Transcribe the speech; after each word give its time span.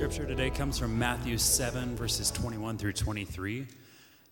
scripture 0.00 0.24
today 0.24 0.48
comes 0.48 0.78
from 0.78 0.98
Matthew 0.98 1.36
7, 1.36 1.94
verses 1.94 2.30
21 2.30 2.78
through 2.78 2.94
23. 2.94 3.66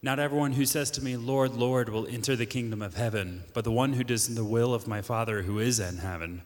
Not 0.00 0.18
everyone 0.18 0.52
who 0.52 0.64
says 0.64 0.90
to 0.92 1.04
me, 1.04 1.18
Lord, 1.18 1.52
Lord, 1.52 1.90
will 1.90 2.06
enter 2.06 2.34
the 2.34 2.46
kingdom 2.46 2.80
of 2.80 2.94
heaven, 2.94 3.44
but 3.52 3.64
the 3.64 3.70
one 3.70 3.92
who 3.92 4.02
does 4.02 4.34
the 4.34 4.46
will 4.46 4.72
of 4.72 4.88
my 4.88 5.02
Father 5.02 5.42
who 5.42 5.58
is 5.58 5.78
in 5.78 5.98
heaven. 5.98 6.40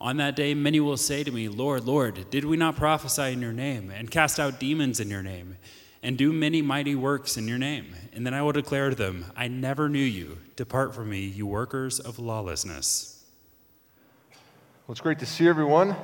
On 0.00 0.16
that 0.16 0.34
day, 0.34 0.52
many 0.52 0.80
will 0.80 0.96
say 0.96 1.22
to 1.22 1.30
me, 1.30 1.48
Lord, 1.48 1.84
Lord, 1.84 2.28
did 2.28 2.44
we 2.44 2.56
not 2.56 2.74
prophesy 2.74 3.32
in 3.32 3.40
your 3.40 3.52
name, 3.52 3.92
and 3.92 4.10
cast 4.10 4.40
out 4.40 4.58
demons 4.58 4.98
in 4.98 5.10
your 5.10 5.22
name, 5.22 5.58
and 6.02 6.18
do 6.18 6.32
many 6.32 6.60
mighty 6.60 6.96
works 6.96 7.36
in 7.36 7.46
your 7.46 7.58
name? 7.58 7.94
And 8.14 8.26
then 8.26 8.34
I 8.34 8.42
will 8.42 8.50
declare 8.50 8.90
to 8.90 8.96
them, 8.96 9.26
I 9.36 9.46
never 9.46 9.88
knew 9.88 10.00
you. 10.00 10.38
Depart 10.56 10.92
from 10.92 11.10
me, 11.10 11.20
you 11.20 11.46
workers 11.46 12.00
of 12.00 12.18
lawlessness. 12.18 13.24
Well, 14.88 14.94
it's 14.94 15.00
great 15.00 15.20
to 15.20 15.26
see 15.26 15.46
everyone. 15.46 15.94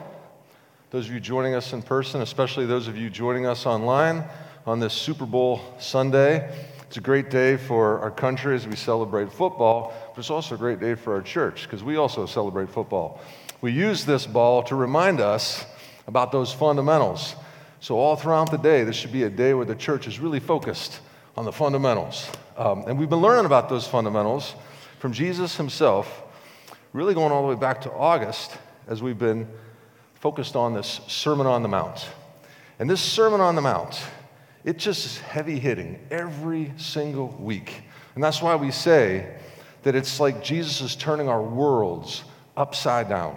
Those 0.93 1.09
of 1.09 1.15
you 1.15 1.21
joining 1.21 1.55
us 1.55 1.73
in 1.73 1.81
person, 1.81 2.21
especially 2.21 2.67
those 2.67 2.87
of 2.87 2.99
you 2.99 3.09
joining 3.09 3.47
us 3.47 3.65
online 3.65 4.25
on 4.67 4.79
this 4.79 4.93
Super 4.93 5.25
Bowl 5.25 5.63
Sunday. 5.79 6.55
It's 6.83 6.99
a 6.99 7.01
great 7.01 7.31
day 7.31 7.57
for 7.57 8.01
our 8.01 8.11
country 8.11 8.55
as 8.55 8.67
we 8.67 8.77
celebrate 8.77 9.33
football, 9.33 9.95
but 10.11 10.19
it's 10.19 10.29
also 10.29 10.55
a 10.55 10.59
great 10.59 10.81
day 10.81 10.95
for 10.95 11.15
our 11.15 11.23
church 11.23 11.63
because 11.63 11.83
we 11.83 11.97
also 11.97 12.27
celebrate 12.27 12.69
football. 12.69 13.23
We 13.63 13.73
use 13.73 14.05
this 14.05 14.27
ball 14.27 14.65
to 14.65 14.75
remind 14.75 15.19
us 15.19 15.65
about 16.07 16.31
those 16.31 16.53
fundamentals. 16.53 17.37
So, 17.81 17.97
all 17.97 18.15
throughout 18.15 18.51
the 18.51 18.59
day, 18.59 18.85
this 18.85 18.95
should 18.95 19.13
be 19.13 19.23
a 19.23 19.31
day 19.31 19.55
where 19.55 19.65
the 19.65 19.75
church 19.75 20.07
is 20.07 20.21
really 20.21 20.41
focused 20.41 21.01
on 21.39 21.47
the 21.47 21.53
fundamentals. 21.53 22.31
Um, 22.59 22.85
and 22.87 22.99
we've 22.99 23.09
been 23.09 23.23
learning 23.23 23.47
about 23.47 23.71
those 23.71 23.89
fundamentals 23.89 24.55
from 24.99 25.15
Jesus 25.15 25.57
himself, 25.57 26.23
really 26.93 27.15
going 27.15 27.33
all 27.33 27.41
the 27.41 27.49
way 27.49 27.59
back 27.59 27.81
to 27.81 27.93
August 27.93 28.59
as 28.89 29.03
we've 29.03 29.19
been 29.19 29.49
focused 30.23 30.55
on 30.55 30.73
this 30.73 31.01
Sermon 31.09 31.49
on 31.49 31.65
the 31.65 31.69
Mount. 31.69 32.07
And 32.79 32.89
this 32.89 33.01
Sermon 33.01 33.41
on 33.41 33.57
the 33.57 33.61
Mount, 33.61 34.01
it 34.63 34.79
just 34.79 35.05
is 35.05 35.19
heavy 35.19 35.59
hitting 35.59 35.99
every 36.13 36.73
single 36.77 37.27
week. 37.41 37.83
And 38.15 38.23
that's 38.23 38.41
why 38.41 38.55
we 38.55 38.71
say 38.71 39.35
that 39.83 39.97
it's 39.97 40.21
like 40.21 40.41
Jesus 40.41 40.81
is 40.81 40.95
turning 40.95 41.29
our 41.29 41.43
worlds 41.43 42.23
upside 42.57 43.09
down. 43.09 43.37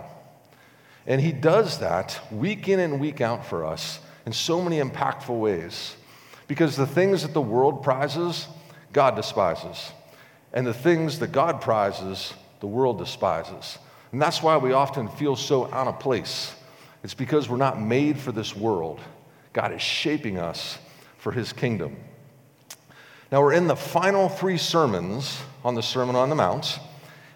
And 1.07 1.19
he 1.19 1.31
does 1.31 1.79
that 1.79 2.21
week 2.31 2.69
in 2.69 2.79
and 2.79 2.99
week 2.99 3.19
out 3.19 3.47
for 3.47 3.65
us 3.65 3.99
in 4.27 4.31
so 4.31 4.61
many 4.61 4.79
impactful 4.79 5.39
ways. 5.39 5.95
Because 6.47 6.75
the 6.75 6.85
things 6.85 7.23
that 7.23 7.33
the 7.33 7.41
world 7.41 7.81
prizes, 7.81 8.47
God 8.93 9.15
despises. 9.15 9.91
And 10.53 10.67
the 10.67 10.73
things 10.73 11.17
that 11.17 11.31
God 11.31 11.61
prizes, 11.61 12.35
the 12.59 12.67
world 12.67 12.99
despises. 12.99 13.79
And 14.11 14.21
that's 14.21 14.43
why 14.43 14.57
we 14.57 14.73
often 14.73 15.07
feel 15.07 15.35
so 15.35 15.65
out 15.73 15.87
of 15.87 15.99
place 15.99 16.54
it's 17.05 17.13
because 17.13 17.47
we're 17.47 17.57
not 17.57 17.79
made 17.79 18.17
for 18.17 18.31
this 18.31 18.55
world. 18.55 18.99
God 19.53 19.71
is 19.71 19.79
shaping 19.79 20.39
us 20.39 20.79
for 21.19 21.31
his 21.31 21.53
kingdom. 21.53 21.97
Now, 23.31 23.41
we're 23.41 23.53
in 23.53 23.67
the 23.67 23.75
final 23.75 24.27
three 24.27 24.57
sermons 24.57 25.39
on 25.63 25.75
the 25.75 25.83
Sermon 25.83 26.15
on 26.15 26.29
the 26.29 26.35
Mount, 26.35 26.79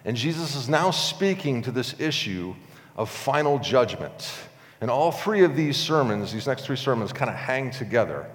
and 0.04 0.16
Jesus 0.16 0.56
is 0.56 0.68
now 0.68 0.90
speaking 0.90 1.62
to 1.62 1.70
this 1.70 1.94
issue 2.00 2.56
of 2.96 3.08
final 3.08 3.60
judgment. 3.60 4.32
And 4.80 4.90
all 4.90 5.12
three 5.12 5.44
of 5.44 5.54
these 5.54 5.76
sermons, 5.76 6.32
these 6.32 6.48
next 6.48 6.64
three 6.64 6.76
sermons, 6.76 7.12
kind 7.12 7.30
of 7.30 7.36
hang 7.36 7.70
together. 7.70 8.26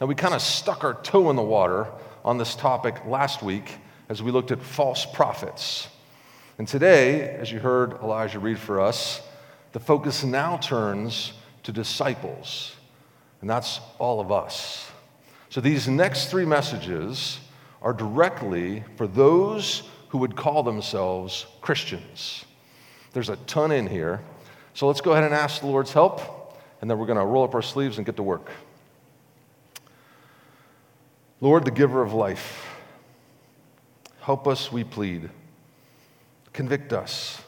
Now, 0.00 0.06
we 0.06 0.14
kind 0.14 0.32
of 0.32 0.40
stuck 0.40 0.84
our 0.84 0.94
toe 0.94 1.28
in 1.30 1.34
the 1.34 1.42
water 1.42 1.88
on 2.24 2.38
this 2.38 2.54
topic 2.54 3.04
last 3.04 3.42
week 3.42 3.78
as 4.08 4.22
we 4.22 4.30
looked 4.30 4.52
at 4.52 4.62
false 4.62 5.04
prophets. 5.06 5.88
And 6.56 6.68
today, 6.68 7.30
as 7.30 7.50
you 7.50 7.58
heard 7.58 7.94
Elijah 7.94 8.38
read 8.38 8.60
for 8.60 8.80
us, 8.80 9.22
the 9.72 9.80
focus 9.80 10.24
now 10.24 10.56
turns 10.56 11.32
to 11.64 11.72
disciples, 11.72 12.74
and 13.40 13.50
that's 13.50 13.80
all 13.98 14.20
of 14.20 14.32
us. 14.32 14.90
So 15.50 15.60
these 15.60 15.88
next 15.88 16.30
three 16.30 16.44
messages 16.44 17.38
are 17.82 17.92
directly 17.92 18.84
for 18.96 19.06
those 19.06 19.82
who 20.08 20.18
would 20.18 20.36
call 20.36 20.62
themselves 20.62 21.46
Christians. 21.60 22.44
There's 23.12 23.28
a 23.28 23.36
ton 23.36 23.72
in 23.72 23.86
here. 23.86 24.20
So 24.74 24.86
let's 24.86 25.00
go 25.00 25.12
ahead 25.12 25.24
and 25.24 25.34
ask 25.34 25.60
the 25.60 25.66
Lord's 25.66 25.92
help, 25.92 26.56
and 26.80 26.90
then 26.90 26.98
we're 26.98 27.06
going 27.06 27.18
to 27.18 27.24
roll 27.24 27.44
up 27.44 27.54
our 27.54 27.62
sleeves 27.62 27.98
and 27.98 28.06
get 28.06 28.16
to 28.16 28.22
work. 28.22 28.50
Lord, 31.40 31.64
the 31.64 31.70
giver 31.70 32.02
of 32.02 32.12
life, 32.12 32.66
help 34.20 34.48
us, 34.48 34.72
we 34.72 34.84
plead. 34.84 35.30
Convict 36.52 36.92
us 36.92 37.40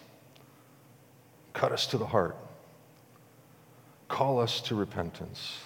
cut 1.53 1.73
us 1.73 1.87
to 1.89 1.99
the 1.99 2.07
heart, 2.07 2.37
call 4.09 4.41
us 4.41 4.61
to 4.63 4.75
repentance. 4.75 5.59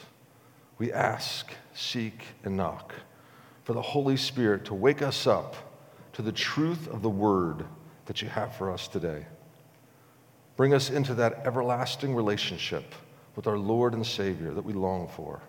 We 0.79 0.93
ask, 0.93 1.53
seek, 1.75 2.25
and 2.45 2.57
knock 2.57 2.95
for 3.65 3.73
the 3.73 3.83
Holy 3.83 4.17
Spirit 4.17 4.67
to 4.67 4.75
wake 4.75 5.03
us 5.03 5.27
up 5.27 5.57
to 6.13 6.23
the 6.23 6.33
truth 6.33 6.89
of 6.89 7.03
the 7.03 7.11
word 7.11 7.65
that 8.07 8.23
you 8.23 8.29
have 8.29 8.55
for 8.57 8.71
us 8.71 8.89
today. 8.89 9.27
Bring 10.57 10.75
us 10.75 10.91
into 10.91 11.15
that 11.15 11.47
everlasting 11.47 12.15
relationship 12.15 12.95
with 13.35 13.47
our 13.47 13.59
Lord 13.59 13.95
and 13.95 14.07
Savior 14.07 14.53
that 14.53 14.65
we 14.65 14.73
long 14.73 15.09
for. 15.09 15.41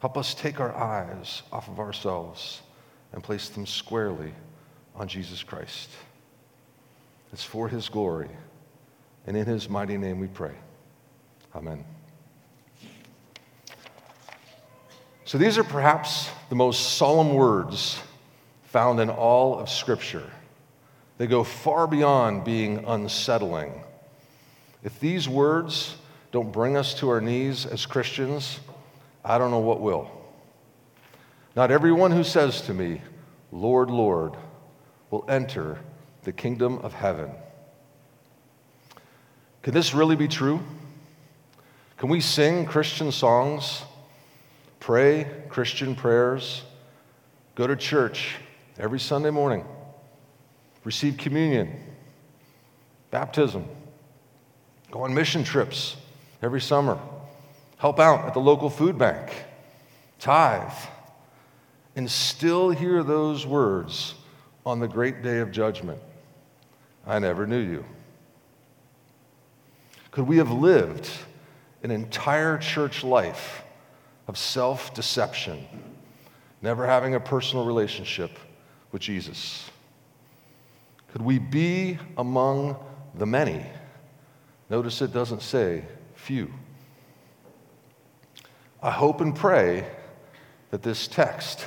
Help 0.00 0.16
us 0.16 0.34
take 0.34 0.60
our 0.60 0.74
eyes 0.74 1.42
off 1.50 1.68
of 1.68 1.80
ourselves 1.80 2.62
and 3.12 3.22
place 3.22 3.48
them 3.48 3.66
squarely 3.66 4.32
on 4.94 5.08
Jesus 5.08 5.42
Christ. 5.42 5.90
It's 7.32 7.42
for 7.42 7.68
His 7.68 7.88
glory 7.88 8.28
and 9.26 9.36
in 9.36 9.46
his 9.46 9.68
mighty 9.68 9.96
name 9.96 10.18
we 10.18 10.26
pray. 10.26 10.54
Amen. 11.54 11.84
So 15.24 15.38
these 15.38 15.56
are 15.56 15.64
perhaps 15.64 16.28
the 16.50 16.54
most 16.54 16.96
solemn 16.96 17.34
words 17.34 17.98
found 18.64 19.00
in 19.00 19.08
all 19.08 19.58
of 19.58 19.70
Scripture. 19.70 20.30
They 21.16 21.26
go 21.26 21.44
far 21.44 21.86
beyond 21.86 22.44
being 22.44 22.84
unsettling. 22.86 23.82
If 24.82 25.00
these 25.00 25.28
words 25.28 25.96
don't 26.32 26.52
bring 26.52 26.76
us 26.76 26.92
to 26.94 27.08
our 27.08 27.20
knees 27.20 27.64
as 27.64 27.86
Christians, 27.86 28.60
I 29.24 29.38
don't 29.38 29.50
know 29.50 29.60
what 29.60 29.80
will. 29.80 30.10
Not 31.56 31.70
everyone 31.70 32.10
who 32.10 32.24
says 32.24 32.60
to 32.62 32.74
me, 32.74 33.00
Lord, 33.52 33.88
Lord, 33.88 34.34
will 35.10 35.24
enter 35.28 35.78
the 36.24 36.32
kingdom 36.32 36.78
of 36.78 36.92
heaven 36.92 37.30
can 39.64 39.72
this 39.72 39.94
really 39.94 40.14
be 40.14 40.28
true? 40.28 40.60
Can 41.96 42.10
we 42.10 42.20
sing 42.20 42.66
Christian 42.66 43.10
songs, 43.10 43.80
pray 44.78 45.26
Christian 45.48 45.94
prayers, 45.94 46.62
go 47.54 47.66
to 47.66 47.74
church 47.74 48.36
every 48.78 49.00
Sunday 49.00 49.30
morning, 49.30 49.64
receive 50.84 51.16
communion, 51.16 51.80
baptism, 53.10 53.64
go 54.90 55.00
on 55.00 55.14
mission 55.14 55.42
trips 55.42 55.96
every 56.42 56.60
summer, 56.60 56.98
help 57.78 57.98
out 57.98 58.26
at 58.26 58.34
the 58.34 58.40
local 58.40 58.68
food 58.68 58.98
bank, 58.98 59.32
tithe, 60.18 60.76
and 61.96 62.10
still 62.10 62.68
hear 62.68 63.02
those 63.02 63.46
words 63.46 64.14
on 64.66 64.78
the 64.78 64.88
great 64.88 65.22
day 65.22 65.38
of 65.38 65.50
judgment 65.50 66.02
I 67.06 67.18
never 67.18 67.46
knew 67.46 67.60
you? 67.60 67.84
Could 70.14 70.28
we 70.28 70.36
have 70.36 70.52
lived 70.52 71.10
an 71.82 71.90
entire 71.90 72.56
church 72.56 73.02
life 73.02 73.64
of 74.28 74.38
self 74.38 74.94
deception, 74.94 75.66
never 76.62 76.86
having 76.86 77.16
a 77.16 77.20
personal 77.20 77.66
relationship 77.66 78.30
with 78.92 79.02
Jesus? 79.02 79.68
Could 81.10 81.20
we 81.20 81.40
be 81.40 81.98
among 82.16 82.76
the 83.16 83.26
many? 83.26 83.66
Notice 84.70 85.02
it 85.02 85.12
doesn't 85.12 85.42
say 85.42 85.84
few. 86.14 86.48
I 88.80 88.92
hope 88.92 89.20
and 89.20 89.34
pray 89.34 89.84
that 90.70 90.84
this 90.84 91.08
text 91.08 91.66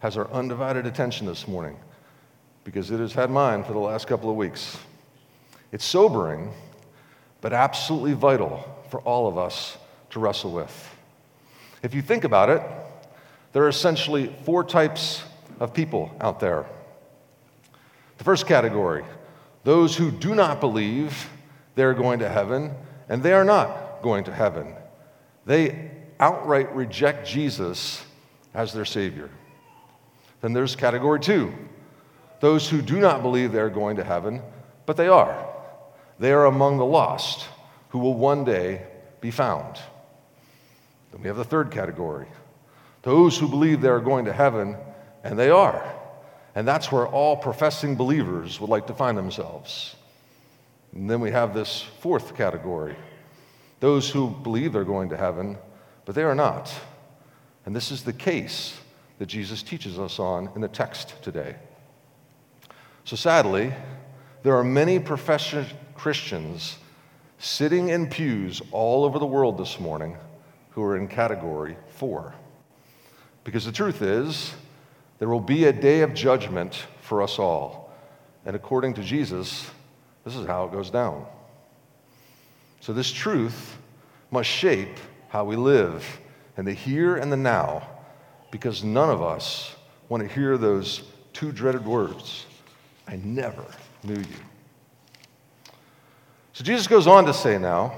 has 0.00 0.18
our 0.18 0.30
undivided 0.30 0.84
attention 0.84 1.26
this 1.26 1.48
morning 1.48 1.78
because 2.64 2.90
it 2.90 3.00
has 3.00 3.14
had 3.14 3.30
mine 3.30 3.64
for 3.64 3.72
the 3.72 3.78
last 3.78 4.06
couple 4.06 4.28
of 4.28 4.36
weeks. 4.36 4.76
It's 5.72 5.86
sobering 5.86 6.52
but 7.40 7.52
absolutely 7.52 8.12
vital 8.12 8.64
for 8.90 9.00
all 9.00 9.28
of 9.28 9.38
us 9.38 9.76
to 10.10 10.20
wrestle 10.20 10.52
with. 10.52 10.96
If 11.82 11.94
you 11.94 12.02
think 12.02 12.24
about 12.24 12.50
it, 12.50 12.62
there 13.52 13.62
are 13.62 13.68
essentially 13.68 14.34
four 14.44 14.64
types 14.64 15.22
of 15.60 15.72
people 15.74 16.14
out 16.20 16.40
there. 16.40 16.66
The 18.18 18.24
first 18.24 18.46
category 18.46 19.04
those 19.64 19.96
who 19.96 20.10
do 20.10 20.34
not 20.34 20.60
believe 20.60 21.28
they're 21.74 21.92
going 21.92 22.20
to 22.20 22.28
heaven, 22.28 22.74
and 23.08 23.22
they 23.22 23.32
are 23.32 23.44
not 23.44 24.02
going 24.02 24.24
to 24.24 24.32
heaven. 24.32 24.74
They 25.44 25.90
outright 26.18 26.74
reject 26.74 27.26
Jesus 27.26 28.04
as 28.54 28.72
their 28.72 28.84
Savior. 28.84 29.30
Then 30.40 30.52
there's 30.52 30.76
category 30.76 31.20
two 31.20 31.52
those 32.40 32.68
who 32.68 32.80
do 32.80 33.00
not 33.00 33.22
believe 33.22 33.50
they're 33.50 33.68
going 33.68 33.96
to 33.96 34.04
heaven, 34.04 34.42
but 34.86 34.96
they 34.96 35.08
are. 35.08 35.57
They 36.18 36.32
are 36.32 36.46
among 36.46 36.78
the 36.78 36.84
lost 36.84 37.46
who 37.90 37.98
will 37.98 38.14
one 38.14 38.44
day 38.44 38.82
be 39.20 39.30
found. 39.30 39.76
Then 41.12 41.22
we 41.22 41.28
have 41.28 41.36
the 41.36 41.44
third 41.44 41.70
category 41.70 42.26
those 43.02 43.38
who 43.38 43.48
believe 43.48 43.80
they 43.80 43.88
are 43.88 44.00
going 44.00 44.24
to 44.26 44.32
heaven, 44.32 44.76
and 45.24 45.38
they 45.38 45.50
are. 45.50 45.94
And 46.54 46.66
that's 46.66 46.90
where 46.90 47.06
all 47.06 47.36
professing 47.36 47.96
believers 47.96 48.60
would 48.60 48.68
like 48.68 48.88
to 48.88 48.94
find 48.94 49.16
themselves. 49.16 49.96
And 50.92 51.08
then 51.08 51.20
we 51.20 51.30
have 51.30 51.54
this 51.54 51.82
fourth 52.00 52.36
category 52.36 52.96
those 53.80 54.10
who 54.10 54.30
believe 54.30 54.72
they're 54.72 54.82
going 54.82 55.08
to 55.10 55.16
heaven, 55.16 55.56
but 56.04 56.16
they 56.16 56.24
are 56.24 56.34
not. 56.34 56.74
And 57.64 57.76
this 57.76 57.92
is 57.92 58.02
the 58.02 58.12
case 58.12 58.76
that 59.18 59.26
Jesus 59.26 59.62
teaches 59.62 59.98
us 60.00 60.18
on 60.18 60.50
in 60.56 60.60
the 60.60 60.68
text 60.68 61.14
today. 61.22 61.54
So 63.04 63.14
sadly, 63.14 63.72
there 64.42 64.56
are 64.56 64.64
many 64.64 64.98
professing 64.98 65.66
Christians 65.98 66.78
sitting 67.38 67.88
in 67.88 68.08
pews 68.08 68.62
all 68.72 69.04
over 69.04 69.18
the 69.18 69.26
world 69.26 69.58
this 69.58 69.78
morning 69.78 70.16
who 70.70 70.82
are 70.82 70.96
in 70.96 71.08
category 71.08 71.76
four. 71.88 72.34
Because 73.44 73.64
the 73.64 73.72
truth 73.72 74.00
is, 74.00 74.54
there 75.18 75.28
will 75.28 75.40
be 75.40 75.64
a 75.64 75.72
day 75.72 76.02
of 76.02 76.14
judgment 76.14 76.86
for 77.02 77.20
us 77.20 77.38
all. 77.38 77.92
And 78.46 78.54
according 78.54 78.94
to 78.94 79.02
Jesus, 79.02 79.68
this 80.24 80.36
is 80.36 80.46
how 80.46 80.64
it 80.64 80.72
goes 80.72 80.90
down. 80.90 81.26
So, 82.80 82.92
this 82.92 83.10
truth 83.10 83.76
must 84.30 84.48
shape 84.48 84.96
how 85.28 85.44
we 85.44 85.56
live 85.56 86.20
in 86.56 86.64
the 86.64 86.72
here 86.72 87.16
and 87.16 87.32
the 87.32 87.36
now, 87.36 87.88
because 88.50 88.84
none 88.84 89.10
of 89.10 89.20
us 89.20 89.74
want 90.08 90.22
to 90.22 90.32
hear 90.32 90.56
those 90.56 91.02
two 91.32 91.50
dreaded 91.50 91.84
words 91.84 92.46
I 93.06 93.16
never 93.16 93.64
knew 94.04 94.20
you. 94.20 94.57
So, 96.58 96.64
Jesus 96.64 96.88
goes 96.88 97.06
on 97.06 97.24
to 97.26 97.32
say 97.32 97.56
now, 97.56 97.94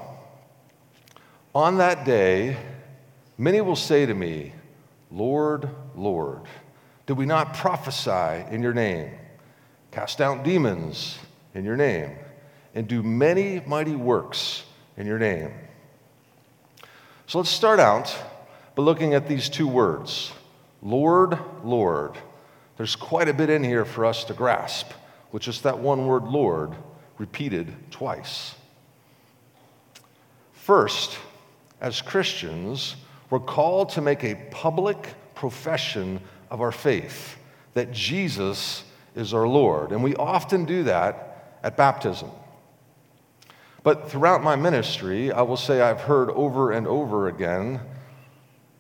on 1.55 1.79
that 1.79 2.05
day, 2.05 2.59
many 3.39 3.63
will 3.63 3.75
say 3.75 4.05
to 4.05 4.13
me, 4.13 4.53
Lord, 5.11 5.71
Lord, 5.97 6.43
did 7.07 7.17
we 7.17 7.25
not 7.25 7.55
prophesy 7.55 8.45
in 8.55 8.63
your 8.63 8.75
name, 8.75 9.13
cast 9.93 10.21
out 10.21 10.45
demons 10.45 11.19
in 11.55 11.65
your 11.65 11.79
name, 11.79 12.19
and 12.75 12.87
do 12.87 13.03
many 13.03 13.61
mighty 13.61 13.97
works 13.97 14.63
in 14.99 15.07
your 15.07 15.19
name? 15.19 15.55
So 17.29 17.39
let's 17.39 17.49
start 17.49 17.81
out 17.81 18.15
by 18.75 18.83
looking 18.83 19.15
at 19.15 19.27
these 19.27 19.49
two 19.49 19.69
words 19.69 20.33
Lord, 20.83 21.39
Lord. 21.65 22.19
There's 22.77 22.95
quite 22.95 23.31
a 23.31 23.33
bit 23.33 23.49
in 23.49 23.65
here 23.65 23.87
for 23.87 24.05
us 24.05 24.23
to 24.25 24.35
grasp 24.35 24.91
with 25.33 25.41
just 25.41 25.63
that 25.63 25.79
one 25.79 26.07
word, 26.07 26.25
Lord, 26.25 26.75
repeated 27.21 27.71
twice. 27.91 28.55
First, 30.55 31.19
as 31.79 32.01
Christians, 32.01 32.97
we're 33.29 33.41
called 33.41 33.91
to 33.91 34.01
make 34.01 34.25
a 34.25 34.37
public 34.51 35.15
profession 35.35 36.21
of 36.51 36.63
our 36.63 36.73
faith 36.73 37.37
that 37.75 37.93
Jesus 37.93 38.85
is 39.15 39.35
our 39.35 39.47
Lord. 39.47 39.93
And 39.93 40.03
we 40.03 40.17
often 40.17 40.65
do 40.65 40.85
that 40.85 41.59
at 41.63 41.77
baptism. 41.77 42.31
But 43.83 44.11
throughout 44.11 44.43
my 44.43 44.57
ministry, 44.57 45.31
I 45.31 45.43
will 45.43 45.59
say 45.59 45.83
I've 45.83 46.01
heard 46.01 46.31
over 46.31 46.73
and 46.73 46.87
over 46.87 47.29
again 47.29 47.81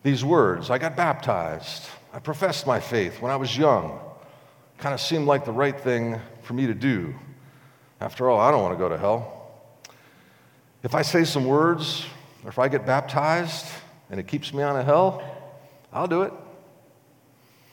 these 0.02 0.24
words 0.24 0.70
I 0.70 0.78
got 0.78 0.96
baptized, 0.96 1.82
I 2.14 2.20
professed 2.20 2.66
my 2.66 2.80
faith 2.80 3.20
when 3.20 3.30
I 3.30 3.36
was 3.36 3.56
young. 3.56 4.00
Kind 4.78 4.94
of 4.94 5.00
seemed 5.00 5.26
like 5.26 5.44
the 5.44 5.52
right 5.52 5.78
thing 5.78 6.18
for 6.42 6.54
me 6.54 6.66
to 6.66 6.74
do. 6.74 7.14
After 8.00 8.30
all, 8.30 8.40
I 8.40 8.50
don't 8.50 8.62
want 8.62 8.74
to 8.74 8.78
go 8.78 8.88
to 8.88 8.98
hell. 8.98 9.50
If 10.82 10.94
I 10.94 11.02
say 11.02 11.24
some 11.24 11.44
words, 11.44 12.06
or 12.42 12.48
if 12.48 12.58
I 12.58 12.68
get 12.68 12.86
baptized 12.86 13.66
and 14.10 14.18
it 14.18 14.26
keeps 14.26 14.54
me 14.54 14.62
out 14.62 14.76
of 14.76 14.86
hell, 14.86 15.22
I'll 15.92 16.06
do 16.06 16.22
it. 16.22 16.32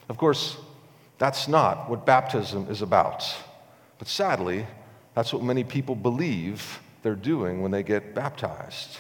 Of 0.10 0.18
course, 0.18 0.58
that's 1.18 1.48
not 1.48 1.90
what 1.90 2.06
baptism 2.06 2.68
is 2.70 2.82
about. 2.82 3.26
But 3.98 4.08
sadly, 4.08 4.68
that's 5.16 5.34
what 5.34 5.44
many 5.44 5.64
people 5.64 5.96
believe 5.96 6.80
they're 7.02 7.16
doing 7.16 7.62
when 7.62 7.72
they 7.72 7.84
get 7.84 8.14
baptized. 8.14 8.98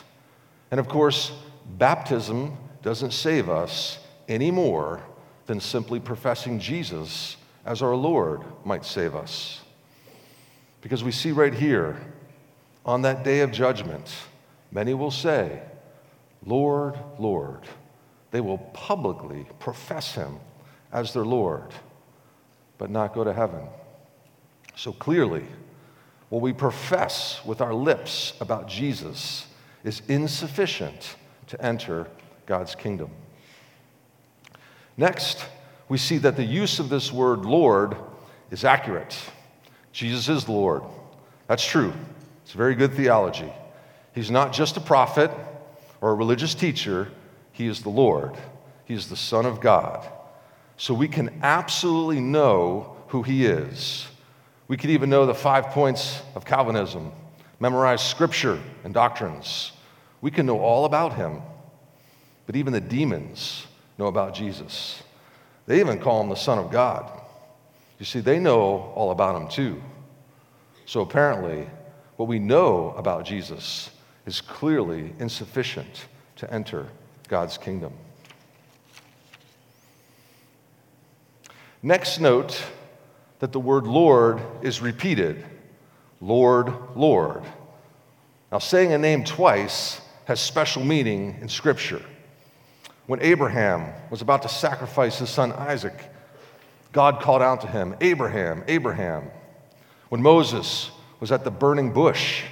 And 0.72 0.80
of 0.80 0.88
course, 0.88 1.32
baptism 1.78 2.58
doesn't 2.82 3.12
save 3.12 3.50
us 3.50 4.00
any 4.28 4.52
more 4.52 5.02
than 5.46 5.60
simply 5.60 6.00
professing 6.00 6.60
Jesus 6.60 7.38
as 7.66 7.82
our 7.82 7.96
Lord 7.96 8.42
might 8.66 8.86
save 8.86 9.16
us. 9.16 9.62
Because 10.88 11.04
we 11.04 11.12
see 11.12 11.34
right 11.34 11.54
here, 11.54 11.98
on 12.86 13.02
that 13.02 13.26
day 13.26 13.42
of 13.42 13.52
judgment, 13.52 14.10
many 14.72 14.94
will 14.94 15.12
say, 15.12 15.62
Lord, 16.46 16.98
Lord. 17.20 17.64
They 18.32 18.40
will 18.40 18.60
publicly 18.60 19.46
profess 19.60 20.16
him 20.16 20.40
as 20.94 21.12
their 21.12 21.26
Lord, 21.26 21.74
but 22.78 22.90
not 22.90 23.14
go 23.14 23.26
to 23.26 23.34
heaven. 23.34 23.68
So 24.78 24.94
clearly, 24.94 25.44
what 26.30 26.42
we 26.42 26.54
profess 26.54 27.44
with 27.44 27.60
our 27.60 27.74
lips 27.74 28.32
about 28.40 28.70
Jesus 28.70 29.46
is 29.84 30.02
insufficient 30.08 31.18
to 31.48 31.62
enter 31.62 32.08
God's 32.46 32.76
kingdom. 32.76 33.10
Next, 34.96 35.48
we 35.90 35.98
see 35.98 36.18
that 36.20 36.38
the 36.38 36.46
use 36.46 36.80
of 36.80 36.88
this 36.88 37.12
word 37.12 37.44
Lord 37.44 37.98
is 38.52 38.64
accurate. 38.64 39.18
Jesus 39.92 40.30
is 40.30 40.50
Lord. 40.50 40.84
That's 41.48 41.66
true. 41.66 41.94
It's 42.44 42.54
very 42.54 42.76
good 42.76 42.94
theology. 42.94 43.52
He's 44.14 44.32
not 44.32 44.54
just 44.54 44.78
a 44.78 44.82
prophet 44.82 45.32
or 46.02 46.12
a 46.12 46.16
religious 46.16 46.56
teacher, 46.56 47.10
he 47.52 47.68
is 47.68 47.82
the 47.82 47.90
Lord. 47.90 48.36
He 48.86 48.94
is 48.94 49.10
the 49.10 49.16
Son 49.16 49.46
of 49.46 49.60
God. 49.60 50.08
So 50.78 50.94
we 50.94 51.08
can 51.08 51.40
absolutely 51.42 52.20
know 52.20 52.96
who 53.08 53.24
he 53.24 53.46
is. 53.46 54.08
We 54.68 54.78
could 54.78 54.92
even 54.92 55.10
know 55.10 55.26
the 55.26 55.34
five 55.34 55.68
points 55.68 56.22
of 56.36 56.46
Calvinism, 56.46 57.12
memorize 57.60 58.02
scripture 58.02 58.60
and 58.84 58.94
doctrines. 58.94 59.72
We 60.22 60.32
can 60.32 60.46
know 60.46 60.60
all 60.60 60.86
about 60.86 61.16
him. 61.16 61.42
But 62.46 62.56
even 62.56 62.74
the 62.74 62.82
demons 62.82 63.66
know 63.98 64.08
about 64.08 64.34
Jesus. 64.34 65.02
They 65.66 65.80
even 65.80 66.00
call 66.00 66.22
him 66.22 66.30
the 66.30 66.36
Son 66.36 66.58
of 66.60 66.72
God. 66.72 67.17
You 68.00 68.06
see, 68.06 68.20
they 68.20 68.40
know 68.40 68.92
all 68.96 69.12
about 69.12 69.42
him 69.42 69.48
too. 69.48 69.82
So 70.86 71.02
apparently, 71.02 71.68
what 72.16 72.28
we 72.28 72.40
know 72.40 72.94
about 72.98 73.26
Jesus 73.26 73.90
is 74.26 74.42
clearly 74.42 75.14
insufficient 75.20 76.06
to 76.38 76.52
enter 76.54 76.88
God's 77.28 77.58
kingdom. 77.58 77.94
Next, 81.82 82.20
note 82.20 82.62
that 83.40 83.52
the 83.52 83.60
word 83.60 83.86
Lord 83.86 84.42
is 84.62 84.82
repeated 84.82 85.46
Lord, 86.20 86.74
Lord. 86.96 87.44
Now, 88.52 88.58
saying 88.58 88.92
a 88.92 88.98
name 88.98 89.24
twice 89.24 90.02
has 90.26 90.40
special 90.40 90.84
meaning 90.84 91.38
in 91.42 91.48
Scripture. 91.48 92.02
When 93.06 93.22
Abraham 93.22 93.94
was 94.10 94.22
about 94.22 94.42
to 94.42 94.50
sacrifice 94.50 95.20
his 95.20 95.30
son 95.30 95.52
Isaac, 95.52 95.94
God 96.92 97.22
called 97.22 97.42
out 97.42 97.62
to 97.62 97.68
him, 97.68 97.96
Abraham, 98.02 98.64
Abraham. 98.68 99.30
When 100.10 100.22
Moses 100.22 100.90
was 101.20 101.32
at 101.32 101.44
the 101.44 101.52
burning 101.52 101.92
bush, 101.92 102.44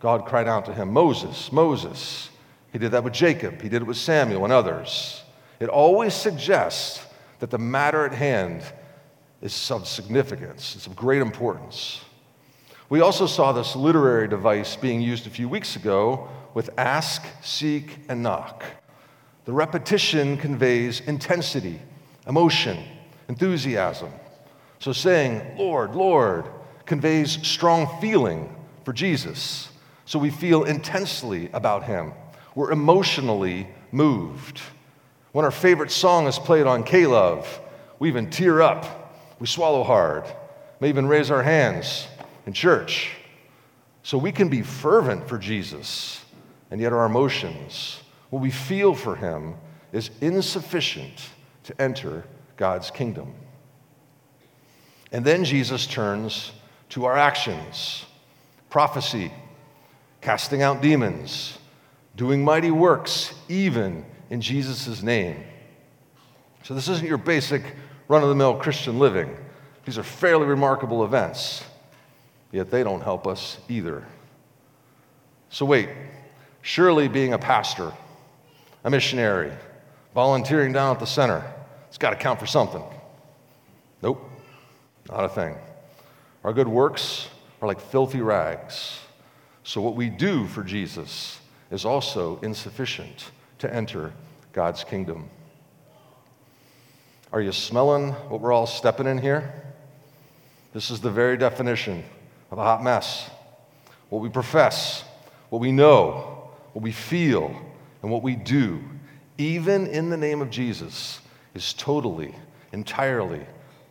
God 0.00 0.26
cried 0.26 0.48
out 0.48 0.66
to 0.66 0.74
him, 0.74 0.92
Moses, 0.92 1.50
Moses. 1.50 2.30
He 2.72 2.78
did 2.78 2.92
that 2.92 3.04
with 3.04 3.12
Jacob, 3.12 3.62
he 3.62 3.68
did 3.68 3.82
it 3.82 3.86
with 3.86 3.96
Samuel 3.96 4.44
and 4.44 4.52
others. 4.52 5.22
It 5.60 5.68
always 5.68 6.14
suggests 6.14 7.04
that 7.38 7.50
the 7.50 7.58
matter 7.58 8.04
at 8.04 8.12
hand 8.12 8.62
is 9.40 9.70
of 9.70 9.86
significance, 9.86 10.74
it's 10.76 10.86
of 10.86 10.96
great 10.96 11.22
importance. 11.22 12.00
We 12.88 13.00
also 13.00 13.26
saw 13.26 13.52
this 13.52 13.74
literary 13.74 14.28
device 14.28 14.76
being 14.76 15.00
used 15.00 15.26
a 15.26 15.30
few 15.30 15.48
weeks 15.48 15.74
ago 15.74 16.28
with 16.52 16.70
ask, 16.78 17.24
seek, 17.42 17.98
and 18.08 18.22
knock. 18.22 18.64
The 19.46 19.52
repetition 19.52 20.36
conveys 20.36 21.00
intensity, 21.00 21.80
emotion, 22.26 22.78
enthusiasm. 23.28 24.10
So 24.78 24.92
saying, 24.92 25.56
Lord, 25.56 25.94
Lord, 25.94 26.46
conveys 26.86 27.46
strong 27.46 28.00
feeling 28.00 28.54
for 28.84 28.92
Jesus. 28.92 29.68
So 30.04 30.18
we 30.18 30.30
feel 30.30 30.64
intensely 30.64 31.48
about 31.52 31.84
him. 31.84 32.12
We're 32.54 32.72
emotionally 32.72 33.68
moved. 33.90 34.60
When 35.32 35.44
our 35.44 35.50
favorite 35.50 35.90
song 35.90 36.26
is 36.26 36.38
played 36.38 36.66
on 36.66 36.84
K 36.84 37.06
Love, 37.06 37.60
we 37.98 38.08
even 38.08 38.30
tear 38.30 38.60
up, 38.60 39.36
we 39.40 39.46
swallow 39.46 39.82
hard, 39.82 40.24
may 40.80 40.88
even 40.88 41.06
raise 41.06 41.30
our 41.30 41.42
hands 41.42 42.06
in 42.46 42.52
church. 42.52 43.12
So 44.02 44.18
we 44.18 44.32
can 44.32 44.48
be 44.50 44.62
fervent 44.62 45.26
for 45.26 45.38
Jesus, 45.38 46.22
and 46.70 46.80
yet 46.80 46.92
our 46.92 47.06
emotions, 47.06 48.00
what 48.28 48.42
we 48.42 48.50
feel 48.50 48.94
for 48.94 49.16
him, 49.16 49.54
is 49.92 50.10
insufficient 50.20 51.30
to 51.64 51.80
enter 51.80 52.24
God's 52.56 52.90
kingdom. 52.90 53.34
And 55.12 55.24
then 55.24 55.44
Jesus 55.44 55.86
turns 55.86 56.52
to 56.90 57.04
our 57.04 57.16
actions 57.16 58.04
prophecy, 58.74 59.32
casting 60.20 60.60
out 60.60 60.82
demons, 60.82 61.58
doing 62.16 62.42
mighty 62.42 62.72
works, 62.72 63.32
even 63.48 64.04
in 64.30 64.40
Jesus' 64.40 65.00
name. 65.00 65.44
So, 66.64 66.74
this 66.74 66.88
isn't 66.88 67.06
your 67.06 67.18
basic 67.18 67.62
run 68.08 68.24
of 68.24 68.30
the 68.30 68.34
mill 68.34 68.56
Christian 68.56 68.98
living. 68.98 69.36
These 69.84 69.96
are 69.96 70.02
fairly 70.02 70.46
remarkable 70.46 71.04
events, 71.04 71.62
yet 72.50 72.68
they 72.68 72.82
don't 72.82 73.00
help 73.00 73.28
us 73.28 73.58
either. 73.68 74.04
So, 75.50 75.64
wait, 75.64 75.88
surely 76.62 77.06
being 77.06 77.32
a 77.32 77.38
pastor, 77.38 77.92
a 78.82 78.90
missionary, 78.90 79.52
volunteering 80.16 80.72
down 80.72 80.94
at 80.94 80.98
the 80.98 81.06
center, 81.06 81.44
it's 81.94 81.98
got 82.00 82.10
to 82.10 82.16
count 82.16 82.40
for 82.40 82.46
something. 82.46 82.82
Nope, 84.02 84.28
not 85.08 85.26
a 85.26 85.28
thing. 85.28 85.54
Our 86.42 86.52
good 86.52 86.66
works 86.66 87.28
are 87.62 87.68
like 87.68 87.80
filthy 87.80 88.20
rags. 88.20 88.98
So, 89.62 89.80
what 89.80 89.94
we 89.94 90.10
do 90.10 90.48
for 90.48 90.64
Jesus 90.64 91.38
is 91.70 91.84
also 91.84 92.40
insufficient 92.40 93.30
to 93.60 93.72
enter 93.72 94.12
God's 94.52 94.82
kingdom. 94.82 95.30
Are 97.32 97.40
you 97.40 97.52
smelling 97.52 98.10
what 98.28 98.40
we're 98.40 98.52
all 98.52 98.66
stepping 98.66 99.06
in 99.06 99.18
here? 99.18 99.54
This 100.72 100.90
is 100.90 101.00
the 101.00 101.12
very 101.12 101.36
definition 101.36 102.02
of 102.50 102.58
a 102.58 102.64
hot 102.64 102.82
mess. 102.82 103.30
What 104.08 104.20
we 104.20 104.30
profess, 104.30 105.04
what 105.48 105.60
we 105.60 105.70
know, 105.70 106.50
what 106.72 106.82
we 106.82 106.90
feel, 106.90 107.54
and 108.02 108.10
what 108.10 108.24
we 108.24 108.34
do, 108.34 108.82
even 109.38 109.86
in 109.86 110.10
the 110.10 110.16
name 110.16 110.42
of 110.42 110.50
Jesus, 110.50 111.20
is 111.54 111.72
totally, 111.74 112.34
entirely, 112.72 113.46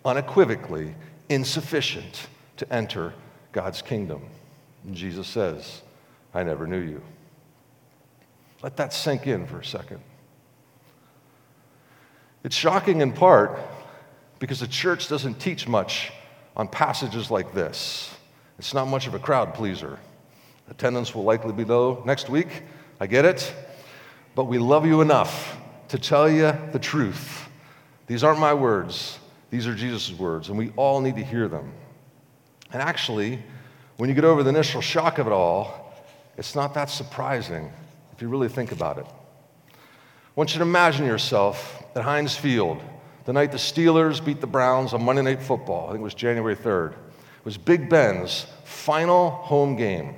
unequivocally 0.06 0.96
insufficient 1.30 2.28
to 2.58 2.72
enter 2.74 3.14
God's 3.52 3.82
kingdom. 3.82 4.22
And 4.84 4.96
Jesus 4.96 5.28
says, 5.28 5.82
I 6.34 6.44
never 6.44 6.68
knew 6.68 6.80
you. 6.80 7.02
Let 8.62 8.78
that 8.78 8.94
sink 8.94 9.28
in 9.28 9.46
for 9.46 9.60
a 9.60 9.66
second. 9.66 10.00
It's 12.44 12.56
shocking 12.56 13.02
in 13.02 13.14
part 13.14 13.60
because 14.40 14.60
the 14.60 14.68
church 14.68 15.08
doesn't 15.08 15.36
teach 15.36 15.68
much 15.68 16.12
on 16.56 16.68
passages 16.68 17.32
like 17.32 17.54
this. 17.54 18.14
It's 18.60 18.74
not 18.74 18.88
much 18.88 19.08
of 19.08 19.14
a 19.14 19.20
crowd 19.20 19.54
pleaser. 19.54 19.98
Attendance 20.70 21.16
will 21.16 21.24
likely 21.24 21.54
be 21.54 21.64
low 21.64 22.04
next 22.06 22.30
week. 22.30 22.64
I 23.00 23.08
get 23.08 23.26
it. 23.26 23.54
But 24.36 24.46
we 24.46 24.58
love 24.58 24.86
you 24.86 25.02
enough 25.02 25.58
to 25.90 25.98
tell 25.98 26.30
you 26.30 26.54
the 26.72 26.80
truth. 26.80 27.50
These 28.08 28.24
aren't 28.24 28.40
my 28.40 28.54
words, 28.54 29.20
these 29.50 29.68
are 29.68 29.76
Jesus' 29.76 30.12
words, 30.12 30.50
and 30.50 30.58
we 30.58 30.72
all 30.76 31.00
need 31.00 31.16
to 31.16 31.24
hear 31.24 31.48
them. 31.48 31.74
And 32.72 32.82
actually, 32.82 33.42
when 33.98 34.10
you 34.10 34.16
get 34.16 34.26
over 34.26 34.44
the 34.44 34.50
initial 34.50 34.82
shock 34.82 35.20
of 35.20 35.28
it 35.28 35.34
all, 35.34 35.94
it's 36.38 36.56
not 36.56 36.74
that 36.74 36.90
surprising 36.90 37.72
if 38.12 38.22
you 38.22 38.28
really 38.28 38.50
think 38.50 38.72
about 38.72 38.98
it. 38.98 39.06
I 39.06 40.36
want 40.36 40.54
you 40.54 40.58
to 40.60 40.66
imagine 40.66 41.06
yourself 41.06 41.84
at 41.96 42.04
Heinz 42.04 42.36
Field 42.36 42.82
the 43.26 43.34
night 43.34 43.52
the 43.52 43.58
Steelers 43.58 44.24
beat 44.24 44.42
the 44.42 44.48
Browns 44.48 44.94
on 44.94 45.04
Monday 45.04 45.22
Night 45.22 45.42
Football. 45.42 45.88
I 45.88 45.92
think 45.92 46.02
it 46.02 46.04
was 46.04 46.14
January 46.14 46.56
3rd. 46.56 46.92
It 46.92 47.46
was 47.46 47.58
Big 47.58 47.90
Ben's 47.90 48.46
final 48.66 49.30
home 49.30 49.76
game. 49.76 50.16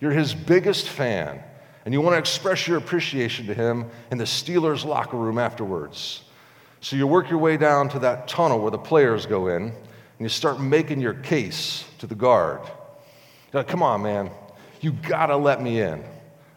You're 0.00 0.12
his 0.12 0.34
biggest 0.34 0.88
fan, 0.88 1.42
and 1.84 1.94
you 1.94 2.00
want 2.00 2.14
to 2.14 2.18
express 2.18 2.68
your 2.68 2.76
appreciation 2.76 3.46
to 3.46 3.54
him 3.54 3.86
in 4.10 4.18
the 4.18 4.24
Steelers 4.24 4.84
locker 4.84 5.16
room 5.16 5.38
afterwards. 5.38 6.22
So 6.84 6.96
you 6.96 7.06
work 7.06 7.30
your 7.30 7.38
way 7.38 7.56
down 7.56 7.88
to 7.88 7.98
that 8.00 8.28
tunnel 8.28 8.60
where 8.60 8.70
the 8.70 8.76
players 8.76 9.24
go 9.24 9.48
in, 9.48 9.62
and 9.62 9.72
you 10.18 10.28
start 10.28 10.60
making 10.60 11.00
your 11.00 11.14
case 11.14 11.82
to 11.96 12.06
the 12.06 12.14
guard. 12.14 12.60
You're 13.50 13.60
like, 13.60 13.68
come 13.68 13.82
on, 13.82 14.02
man, 14.02 14.30
you 14.82 14.92
gotta 14.92 15.34
let 15.34 15.62
me 15.62 15.80
in. 15.80 16.04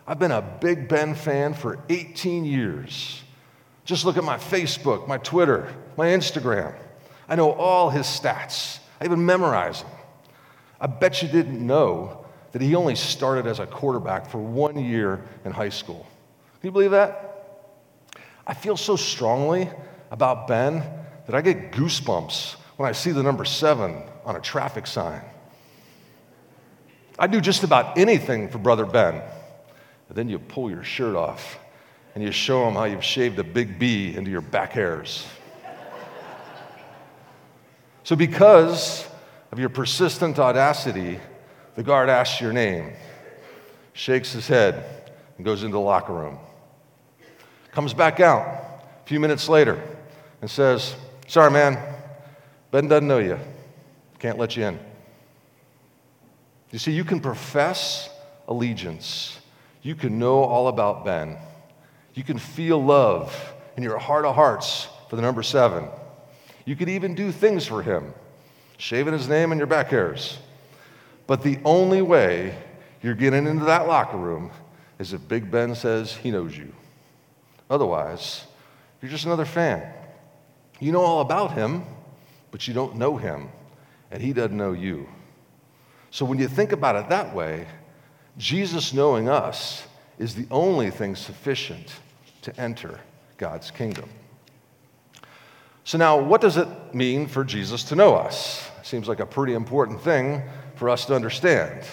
I've 0.05 0.19
been 0.19 0.33
a 0.33 0.41
Big 0.41 0.89
Ben 0.89 1.15
fan 1.15 1.53
for 1.53 1.79
18 1.87 2.43
years. 2.43 3.23
Just 3.85 4.03
look 4.03 4.17
at 4.17 4.25
my 4.25 4.35
Facebook, 4.35 5.07
my 5.07 5.17
Twitter, 5.17 5.73
my 5.95 6.07
Instagram. 6.07 6.75
I 7.29 7.37
know 7.37 7.53
all 7.53 7.89
his 7.89 8.05
stats. 8.05 8.79
I 8.99 9.05
even 9.05 9.25
memorize 9.25 9.81
them. 9.81 9.91
I 10.81 10.87
bet 10.87 11.21
you 11.21 11.29
didn't 11.29 11.65
know 11.65 12.25
that 12.51 12.61
he 12.61 12.75
only 12.75 12.95
started 12.95 13.47
as 13.47 13.59
a 13.59 13.65
quarterback 13.65 14.29
for 14.29 14.39
one 14.39 14.77
year 14.77 15.23
in 15.45 15.53
high 15.53 15.69
school. 15.69 16.05
Can 16.59 16.67
you 16.67 16.71
believe 16.71 16.91
that? 16.91 17.23
I 18.45 18.53
feel 18.53 18.75
so 18.75 18.97
strongly 18.97 19.69
about 20.11 20.47
Ben 20.47 20.83
that 21.25 21.35
I 21.35 21.41
get 21.41 21.71
goosebumps 21.71 22.55
when 22.77 22.87
I 22.87 22.93
see 22.93 23.11
the 23.11 23.23
number 23.23 23.45
seven 23.45 24.03
on 24.25 24.35
a 24.35 24.39
traffic 24.39 24.87
sign. 24.87 25.21
I'd 27.19 27.31
do 27.31 27.41
just 27.41 27.63
about 27.63 27.97
anything 27.97 28.49
for 28.49 28.59
Brother 28.59 28.85
Ben. 28.85 29.15
And 30.09 30.17
then 30.17 30.29
you 30.29 30.39
pull 30.39 30.69
your 30.69 30.83
shirt 30.83 31.15
off 31.15 31.59
and 32.15 32.23
you 32.23 32.31
show 32.31 32.67
him 32.67 32.75
how 32.75 32.85
you've 32.85 33.03
shaved 33.03 33.37
a 33.39 33.43
big 33.43 33.79
B 33.79 34.15
into 34.15 34.31
your 34.31 34.41
back 34.41 34.71
hairs. 34.71 35.27
so, 38.03 38.15
because 38.15 39.07
of 39.51 39.59
your 39.59 39.69
persistent 39.69 40.39
audacity, 40.39 41.19
the 41.75 41.83
guard 41.83 42.09
asks 42.09 42.39
your 42.39 42.53
name, 42.53 42.93
shakes 43.93 44.31
his 44.31 44.47
head, 44.47 45.11
and 45.37 45.45
goes 45.45 45.63
into 45.63 45.73
the 45.73 45.79
locker 45.79 46.13
room. 46.13 46.39
Comes 47.71 47.93
back 47.93 48.19
out 48.19 48.45
a 48.45 49.07
few 49.07 49.19
minutes 49.19 49.49
later 49.49 49.81
and 50.41 50.49
says, 50.49 50.95
Sorry, 51.27 51.51
man, 51.51 51.77
Ben 52.71 52.87
doesn't 52.87 53.07
know 53.07 53.19
you. 53.19 53.39
Can't 54.19 54.37
let 54.37 54.55
you 54.55 54.65
in. 54.65 54.79
You 56.71 56.79
see, 56.79 56.91
you 56.91 57.03
can 57.03 57.19
profess 57.19 58.09
allegiance, 58.47 59.39
you 59.81 59.95
can 59.95 60.19
know 60.19 60.43
all 60.43 60.67
about 60.67 61.05
Ben. 61.05 61.37
You 62.13 62.23
can 62.23 62.39
feel 62.39 62.83
love 62.83 63.53
in 63.75 63.83
your 63.83 63.99
heart 63.99 64.25
of 64.25 64.33
hearts 64.33 64.87
for 65.07 65.15
the 65.15 65.21
number 65.21 65.43
seven. 65.43 65.87
You 66.65 66.75
could 66.75 66.89
even 66.89 67.13
do 67.13 67.31
things 67.31 67.67
for 67.67 67.83
him, 67.83 68.11
shaving 68.77 69.13
his 69.13 69.29
name 69.29 69.51
in 69.51 69.59
your 69.59 69.67
back 69.67 69.89
hairs. 69.89 70.39
But 71.27 71.43
the 71.43 71.59
only 71.63 72.01
way 72.01 72.57
you're 73.03 73.13
getting 73.13 73.45
into 73.45 73.65
that 73.65 73.87
locker 73.87 74.17
room 74.17 74.49
is 74.97 75.13
if 75.13 75.27
Big 75.27 75.51
Ben 75.51 75.75
says 75.75 76.13
he 76.15 76.31
knows 76.31 76.57
you. 76.57 76.73
Otherwise, 77.69 78.45
you're 79.01 79.11
just 79.11 79.25
another 79.25 79.45
fan. 79.45 79.93
You 80.79 80.91
know 80.91 81.01
all 81.01 81.21
about 81.21 81.53
him, 81.53 81.83
but 82.51 82.67
you 82.67 82.73
don't 82.73 82.95
know 82.95 83.17
him, 83.17 83.49
and 84.11 84.21
he 84.21 84.33
doesn't 84.33 84.55
know 84.55 84.73
you. 84.73 85.07
So 86.11 86.25
when 86.25 86.39
you 86.39 86.47
think 86.47 86.71
about 86.71 86.95
it 86.95 87.09
that 87.09 87.33
way, 87.33 87.67
Jesus 88.37 88.93
knowing 88.93 89.27
us 89.29 89.85
is 90.19 90.35
the 90.35 90.47
only 90.51 90.89
thing 90.89 91.15
sufficient 91.15 91.93
to 92.43 92.59
enter 92.59 92.99
God's 93.37 93.71
kingdom. 93.71 94.09
So, 95.83 95.97
now 95.97 96.19
what 96.19 96.41
does 96.41 96.57
it 96.57 96.67
mean 96.93 97.27
for 97.27 97.43
Jesus 97.43 97.83
to 97.85 97.95
know 97.95 98.15
us? 98.15 98.69
Seems 98.83 99.07
like 99.07 99.19
a 99.19 99.25
pretty 99.25 99.53
important 99.53 100.01
thing 100.01 100.43
for 100.75 100.89
us 100.89 101.05
to 101.05 101.15
understand. 101.15 101.85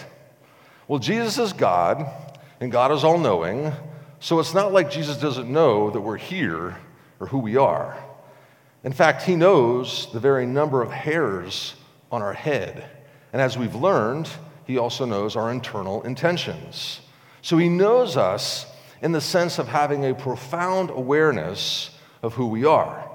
Well, 0.87 0.99
Jesus 0.99 1.37
is 1.37 1.53
God, 1.53 2.05
and 2.59 2.71
God 2.71 2.91
is 2.91 3.03
all 3.03 3.17
knowing, 3.17 3.71
so 4.19 4.39
it's 4.39 4.53
not 4.53 4.73
like 4.73 4.91
Jesus 4.91 5.17
doesn't 5.17 5.49
know 5.49 5.89
that 5.91 6.01
we're 6.01 6.17
here 6.17 6.77
or 7.19 7.27
who 7.27 7.39
we 7.39 7.57
are. 7.57 7.97
In 8.85 8.93
fact, 8.93 9.23
he 9.23 9.35
knows 9.35 10.07
the 10.13 10.19
very 10.19 10.45
number 10.45 10.83
of 10.83 10.91
hairs 10.91 11.73
on 12.11 12.21
our 12.21 12.33
head. 12.33 12.87
And 13.33 13.41
as 13.41 13.57
we've 13.57 13.73
learned, 13.73 14.29
he 14.65 14.77
also 14.77 15.05
knows 15.05 15.35
our 15.35 15.51
internal 15.51 16.03
intentions. 16.03 17.01
So 17.41 17.57
he 17.57 17.67
knows 17.67 18.15
us 18.15 18.67
in 19.01 19.11
the 19.11 19.19
sense 19.19 19.57
of 19.57 19.67
having 19.67 20.05
a 20.05 20.13
profound 20.13 20.91
awareness 20.91 21.97
of 22.21 22.35
who 22.35 22.45
we 22.45 22.63
are. 22.63 23.09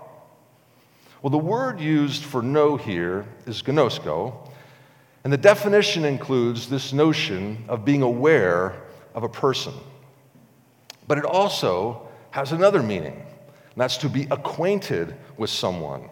Well, 1.23 1.31
the 1.31 1.39
word 1.39 1.81
used 1.81 2.25
for 2.25 2.43
know 2.43 2.77
here 2.77 3.27
is 3.47 3.63
ginosko, 3.63 4.51
and 5.23 5.33
the 5.33 5.39
definition 5.39 6.05
includes 6.05 6.69
this 6.69 6.93
notion 6.93 7.65
of 7.69 7.85
being 7.85 8.03
aware 8.03 8.75
of 9.15 9.23
a 9.23 9.29
person. 9.29 9.75
But 11.07 11.19
it 11.19 11.25
also 11.25 12.09
has 12.31 12.51
another 12.51 12.83
meaning, 12.83 13.25
and 13.73 13.81
that's 13.81 13.97
to 13.99 14.09
be 14.09 14.27
acquainted 14.31 15.15
with 15.37 15.51
someone. 15.51 16.11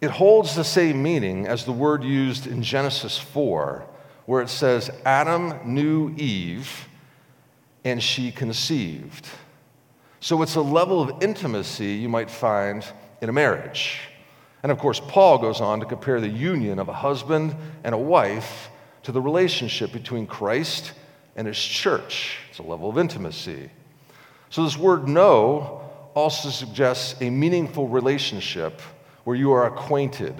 It 0.00 0.10
holds 0.10 0.54
the 0.54 0.64
same 0.64 1.02
meaning 1.02 1.46
as 1.46 1.64
the 1.64 1.72
word 1.72 2.04
used 2.04 2.46
in 2.46 2.62
Genesis 2.62 3.18
4, 3.18 3.86
where 4.26 4.42
it 4.42 4.50
says, 4.50 4.90
Adam 5.04 5.54
knew 5.64 6.14
Eve 6.16 6.88
and 7.84 8.02
she 8.02 8.30
conceived. 8.30 9.26
So 10.20 10.42
it's 10.42 10.56
a 10.56 10.60
level 10.60 11.00
of 11.00 11.22
intimacy 11.22 11.94
you 11.94 12.08
might 12.08 12.30
find 12.30 12.84
in 13.20 13.28
a 13.28 13.32
marriage. 13.32 14.00
And 14.62 14.72
of 14.72 14.78
course, 14.78 15.00
Paul 15.00 15.38
goes 15.38 15.60
on 15.60 15.80
to 15.80 15.86
compare 15.86 16.20
the 16.20 16.28
union 16.28 16.78
of 16.78 16.88
a 16.88 16.92
husband 16.92 17.54
and 17.84 17.94
a 17.94 17.98
wife 17.98 18.68
to 19.04 19.12
the 19.12 19.20
relationship 19.20 19.92
between 19.92 20.26
Christ 20.26 20.92
and 21.36 21.46
his 21.46 21.58
church. 21.58 22.38
It's 22.50 22.58
a 22.58 22.64
level 22.64 22.90
of 22.90 22.98
intimacy. 22.98 23.70
So 24.50 24.64
this 24.64 24.76
word 24.76 25.06
know 25.06 25.85
also 26.16 26.48
suggests 26.48 27.14
a 27.20 27.28
meaningful 27.28 27.88
relationship 27.88 28.80
where 29.24 29.36
you 29.36 29.52
are 29.52 29.66
acquainted, 29.66 30.34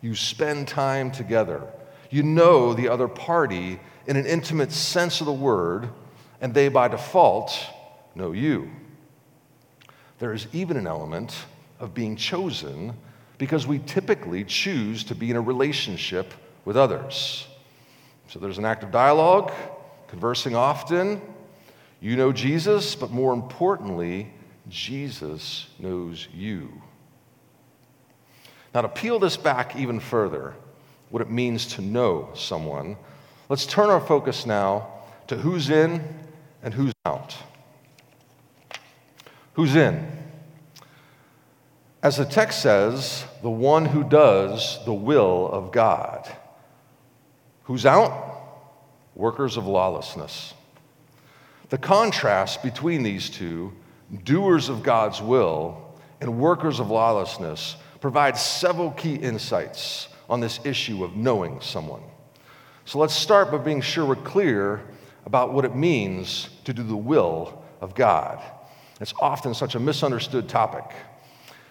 you 0.00 0.14
spend 0.14 0.66
time 0.66 1.10
together, 1.10 1.62
you 2.08 2.22
know 2.22 2.72
the 2.72 2.88
other 2.88 3.06
party 3.06 3.78
in 4.06 4.16
an 4.16 4.24
intimate 4.24 4.72
sense 4.72 5.20
of 5.20 5.26
the 5.26 5.32
word 5.32 5.90
and 6.40 6.54
they 6.54 6.68
by 6.68 6.88
default 6.88 7.56
know 8.14 8.32
you. 8.32 8.70
there 10.18 10.32
is 10.32 10.46
even 10.52 10.76
an 10.76 10.86
element 10.86 11.34
of 11.78 11.94
being 11.94 12.16
chosen 12.16 12.94
because 13.38 13.66
we 13.66 13.78
typically 13.80 14.42
choose 14.44 15.04
to 15.04 15.14
be 15.14 15.30
in 15.30 15.36
a 15.36 15.40
relationship 15.40 16.32
with 16.64 16.76
others. 16.76 17.46
So 18.28 18.38
there's 18.38 18.58
an 18.58 18.64
active 18.64 18.90
dialogue, 18.90 19.52
conversing 20.08 20.54
often. 20.54 21.20
You 22.00 22.16
know 22.16 22.32
Jesus, 22.32 22.94
but 22.94 23.10
more 23.10 23.32
importantly, 23.32 24.30
Jesus 24.70 25.66
knows 25.78 26.28
you. 26.32 26.70
Now, 28.72 28.82
to 28.82 28.88
peel 28.88 29.18
this 29.18 29.36
back 29.36 29.76
even 29.76 29.98
further, 30.00 30.54
what 31.10 31.20
it 31.20 31.30
means 31.30 31.66
to 31.74 31.82
know 31.82 32.30
someone, 32.34 32.96
let's 33.48 33.66
turn 33.66 33.90
our 33.90 34.00
focus 34.00 34.46
now 34.46 34.88
to 35.26 35.36
who's 35.36 35.70
in 35.70 36.02
and 36.62 36.72
who's 36.72 36.92
out. 37.04 37.36
Who's 39.54 39.74
in? 39.74 40.10
As 42.02 42.16
the 42.16 42.24
text 42.24 42.62
says, 42.62 43.24
the 43.42 43.50
one 43.50 43.84
who 43.84 44.04
does 44.04 44.82
the 44.84 44.94
will 44.94 45.48
of 45.52 45.72
God. 45.72 46.30
Who's 47.64 47.84
out? 47.84 48.38
Workers 49.14 49.56
of 49.56 49.66
lawlessness. 49.66 50.54
The 51.68 51.78
contrast 51.78 52.62
between 52.62 53.02
these 53.02 53.28
two, 53.28 53.72
doers 54.24 54.68
of 54.68 54.82
God's 54.82 55.20
will 55.20 55.96
and 56.20 56.38
workers 56.38 56.80
of 56.80 56.90
lawlessness, 56.90 57.76
provides 58.00 58.40
several 58.40 58.90
key 58.92 59.14
insights 59.14 60.08
on 60.28 60.40
this 60.40 60.60
issue 60.64 61.04
of 61.04 61.16
knowing 61.16 61.60
someone. 61.60 62.02
So 62.84 62.98
let's 62.98 63.14
start 63.14 63.50
by 63.50 63.58
being 63.58 63.80
sure 63.80 64.04
we're 64.04 64.16
clear 64.16 64.82
about 65.26 65.52
what 65.52 65.64
it 65.64 65.74
means 65.74 66.48
to 66.64 66.72
do 66.72 66.82
the 66.82 66.96
will 66.96 67.62
of 67.80 67.94
God. 67.94 68.42
It's 69.00 69.14
often 69.20 69.54
such 69.54 69.74
a 69.74 69.80
misunderstood 69.80 70.48
topic. 70.48 70.84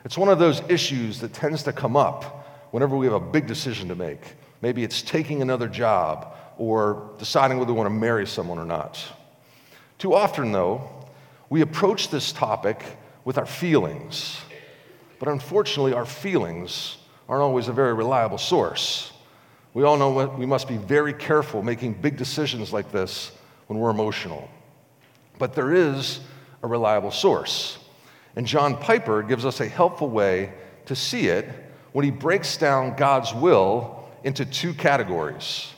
It's 0.05 0.17
one 0.17 0.29
of 0.29 0.39
those 0.39 0.61
issues 0.69 1.19
that 1.19 1.33
tends 1.33 1.63
to 1.63 1.73
come 1.73 1.95
up 1.97 2.69
whenever 2.71 2.95
we 2.95 3.05
have 3.05 3.15
a 3.15 3.19
big 3.19 3.47
decision 3.47 3.87
to 3.89 3.95
make. 3.95 4.21
Maybe 4.61 4.83
it's 4.83 5.01
taking 5.01 5.41
another 5.41 5.67
job 5.67 6.35
or 6.57 7.11
deciding 7.17 7.57
whether 7.57 7.73
we 7.73 7.77
want 7.77 7.87
to 7.87 7.95
marry 7.95 8.27
someone 8.27 8.57
or 8.57 8.65
not. 8.65 9.03
Too 9.97 10.13
often, 10.13 10.51
though, 10.51 10.89
we 11.49 11.61
approach 11.61 12.09
this 12.09 12.31
topic 12.31 12.83
with 13.25 13.37
our 13.37 13.45
feelings. 13.45 14.39
But 15.19 15.27
unfortunately, 15.27 15.93
our 15.93 16.05
feelings 16.05 16.97
aren't 17.27 17.43
always 17.43 17.67
a 17.67 17.73
very 17.73 17.93
reliable 17.93 18.37
source. 18.37 19.11
We 19.73 19.83
all 19.83 19.97
know 19.97 20.27
we 20.37 20.45
must 20.45 20.67
be 20.67 20.77
very 20.77 21.13
careful 21.13 21.61
making 21.61 21.93
big 21.93 22.17
decisions 22.17 22.73
like 22.73 22.91
this 22.91 23.31
when 23.67 23.79
we're 23.79 23.91
emotional. 23.91 24.49
But 25.37 25.53
there 25.53 25.73
is 25.73 26.21
a 26.63 26.67
reliable 26.67 27.11
source. 27.11 27.77
And 28.35 28.45
John 28.45 28.77
Piper 28.77 29.23
gives 29.23 29.45
us 29.45 29.59
a 29.59 29.67
helpful 29.67 30.09
way 30.09 30.53
to 30.85 30.95
see 30.95 31.27
it 31.27 31.47
when 31.91 32.05
he 32.05 32.11
breaks 32.11 32.57
down 32.57 32.95
God's 32.95 33.33
will 33.33 34.07
into 34.23 34.45
two 34.45 34.73
categories. 34.73 35.71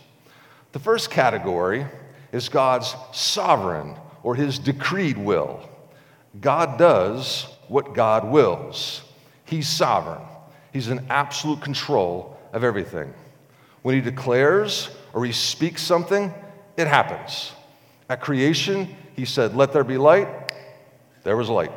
The 0.72 0.80
first 0.80 1.12
category 1.12 1.86
is 2.32 2.50
God's 2.50 2.96
sovereign 3.12 3.96
or 4.24 4.36
his 4.36 4.60
decreed 4.60 5.18
will. 5.18 5.60
God 6.40 6.78
does 6.78 7.48
what 7.68 7.94
God 7.94 8.26
wills. 8.26 9.02
He's 9.46 9.68
sovereign. 9.68 10.22
He's 10.72 10.88
in 10.88 11.06
absolute 11.10 11.62
control 11.62 12.38
of 12.54 12.64
everything. 12.64 13.14
When 13.82 13.96
he 13.96 14.02
declares 14.02 14.90
or 15.14 15.26
he 15.26 15.32
speaks 15.32 15.82
something, 15.82 16.34
it 16.78 16.88
happens. 16.88 17.52
At 18.10 18.22
creation, 18.22 18.96
he 19.16 19.26
said, 19.26 19.56
Let 19.56 19.74
there 19.74 19.84
be 19.84 19.98
light. 19.98 20.28
There 21.24 21.38
was 21.38 21.50
light. 21.50 21.72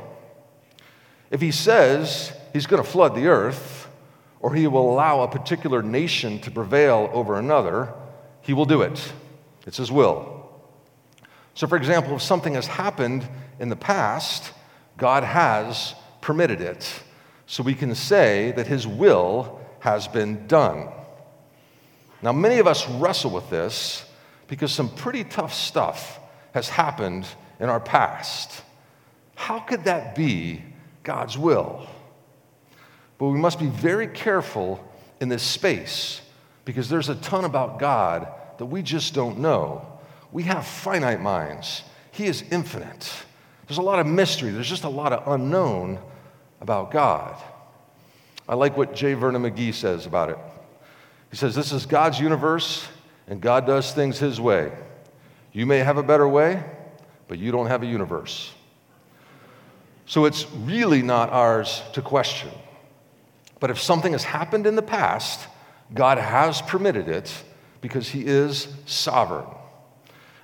If 1.30 1.40
he 1.40 1.50
says 1.50 2.32
he's 2.52 2.66
going 2.66 2.82
to 2.82 2.88
flood 2.88 3.14
the 3.14 3.26
earth, 3.26 3.88
or 4.40 4.54
he 4.54 4.66
will 4.66 4.92
allow 4.92 5.22
a 5.22 5.28
particular 5.28 5.82
nation 5.82 6.38
to 6.40 6.50
prevail 6.50 7.10
over 7.12 7.38
another, 7.38 7.92
he 8.42 8.52
will 8.52 8.66
do 8.66 8.82
it. 8.82 9.12
It's 9.66 9.78
his 9.78 9.90
will. 9.90 10.33
So, 11.54 11.66
for 11.66 11.76
example, 11.76 12.16
if 12.16 12.22
something 12.22 12.54
has 12.54 12.66
happened 12.66 13.26
in 13.60 13.68
the 13.68 13.76
past, 13.76 14.52
God 14.96 15.22
has 15.22 15.94
permitted 16.20 16.60
it 16.60 17.02
so 17.46 17.62
we 17.62 17.74
can 17.74 17.94
say 17.94 18.52
that 18.52 18.66
his 18.66 18.86
will 18.86 19.60
has 19.80 20.08
been 20.08 20.46
done. 20.46 20.88
Now, 22.22 22.32
many 22.32 22.58
of 22.58 22.66
us 22.66 22.88
wrestle 22.88 23.30
with 23.30 23.50
this 23.50 24.04
because 24.48 24.72
some 24.72 24.88
pretty 24.88 25.24
tough 25.24 25.54
stuff 25.54 26.18
has 26.52 26.68
happened 26.68 27.26
in 27.60 27.68
our 27.68 27.80
past. 27.80 28.62
How 29.34 29.58
could 29.60 29.84
that 29.84 30.14
be 30.14 30.62
God's 31.02 31.36
will? 31.36 31.86
But 33.18 33.28
we 33.28 33.38
must 33.38 33.58
be 33.58 33.66
very 33.66 34.08
careful 34.08 34.82
in 35.20 35.28
this 35.28 35.42
space 35.42 36.20
because 36.64 36.88
there's 36.88 37.08
a 37.08 37.14
ton 37.16 37.44
about 37.44 37.78
God 37.78 38.26
that 38.58 38.66
we 38.66 38.82
just 38.82 39.14
don't 39.14 39.38
know. 39.38 39.93
We 40.34 40.42
have 40.42 40.66
finite 40.66 41.20
minds, 41.20 41.84
He 42.10 42.26
is 42.26 42.42
infinite. 42.50 43.10
There's 43.68 43.78
a 43.78 43.82
lot 43.82 44.00
of 44.00 44.06
mystery, 44.06 44.50
there's 44.50 44.68
just 44.68 44.84
a 44.84 44.88
lot 44.88 45.12
of 45.12 45.32
unknown 45.32 46.00
about 46.60 46.90
God. 46.90 47.40
I 48.48 48.56
like 48.56 48.76
what 48.76 48.94
J. 48.94 49.14
Vernon 49.14 49.42
McGee 49.42 49.72
says 49.72 50.04
about 50.06 50.30
it. 50.30 50.38
He 51.30 51.36
says, 51.36 51.54
This 51.54 51.70
is 51.70 51.86
God's 51.86 52.18
universe, 52.18 52.86
and 53.28 53.40
God 53.40 53.64
does 53.64 53.92
things 53.92 54.18
His 54.18 54.40
way. 54.40 54.72
You 55.52 55.66
may 55.66 55.78
have 55.78 55.98
a 55.98 56.02
better 56.02 56.28
way, 56.28 56.64
but 57.28 57.38
you 57.38 57.52
don't 57.52 57.68
have 57.68 57.84
a 57.84 57.86
universe. 57.86 58.52
So 60.06 60.24
it's 60.24 60.50
really 60.50 61.00
not 61.00 61.30
ours 61.30 61.80
to 61.92 62.02
question. 62.02 62.50
But 63.60 63.70
if 63.70 63.80
something 63.80 64.12
has 64.12 64.24
happened 64.24 64.66
in 64.66 64.74
the 64.74 64.82
past, 64.82 65.46
God 65.94 66.18
has 66.18 66.60
permitted 66.60 67.06
it 67.08 67.32
because 67.80 68.08
He 68.08 68.26
is 68.26 68.66
sovereign. 68.84 69.46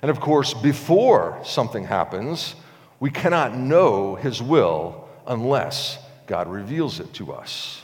And 0.01 0.09
of 0.09 0.19
course, 0.19 0.53
before 0.53 1.39
something 1.43 1.83
happens, 1.85 2.55
we 2.99 3.11
cannot 3.11 3.55
know 3.55 4.15
His 4.15 4.41
will 4.41 5.07
unless 5.27 5.97
God 6.27 6.47
reveals 6.47 6.99
it 6.99 7.13
to 7.15 7.33
us. 7.33 7.81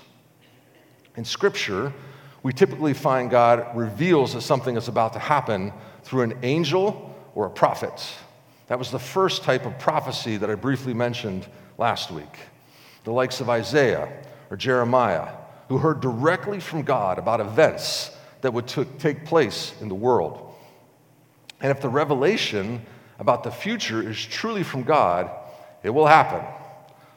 In 1.15 1.25
Scripture, 1.25 1.93
we 2.43 2.53
typically 2.53 2.93
find 2.93 3.30
God 3.30 3.75
reveals 3.75 4.34
that 4.34 4.41
something 4.41 4.77
is 4.77 4.88
about 4.88 5.13
to 5.13 5.19
happen 5.19 5.73
through 6.03 6.21
an 6.21 6.38
angel 6.43 7.15
or 7.36 7.45
a 7.45 7.49
prophet. 7.49 8.08
That 8.67 8.80
was 8.80 8.91
the 8.91 8.99
first 8.99 9.43
type 9.43 9.65
of 9.65 9.77
prophecy 9.80 10.38
that 10.38 10.49
I 10.49 10.56
briefly 10.56 10.93
mentioned 10.93 11.47
last 11.77 12.12
week. 12.12 12.38
The 13.03 13.12
likes 13.12 13.41
of 13.41 13.49
Isaiah 13.49 14.10
or 14.49 14.58
Jeremiah, 14.58 15.30
who 15.69 15.77
heard 15.77 16.01
directly 16.01 16.60
from 16.60 16.84
God 16.84 17.17
about 17.17 17.39
events 17.39 18.12
that 18.41 18.53
would 18.53 18.67
t- 18.67 18.86
take 18.99 19.25
place 19.25 19.73
in 19.82 19.89
the 19.89 19.95
world. 19.95 20.46
And 21.61 21.71
if 21.71 21.81
the 21.81 21.89
revelation 21.89 22.85
about 23.19 23.43
the 23.43 23.51
future 23.51 24.07
is 24.07 24.23
truly 24.23 24.63
from 24.63 24.83
God, 24.83 25.29
it 25.83 25.89
will 25.89 26.07
happen. 26.07 26.43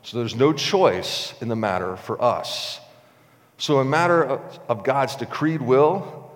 So 0.02 0.18
there's 0.18 0.34
no 0.34 0.52
choice 0.52 1.34
in 1.40 1.48
the 1.48 1.56
matter 1.56 1.96
for 1.96 2.22
us. 2.22 2.80
So, 3.58 3.80
in 3.82 3.90
matter 3.90 4.24
of 4.68 4.84
God's 4.84 5.16
decreed 5.16 5.60
will, 5.60 6.32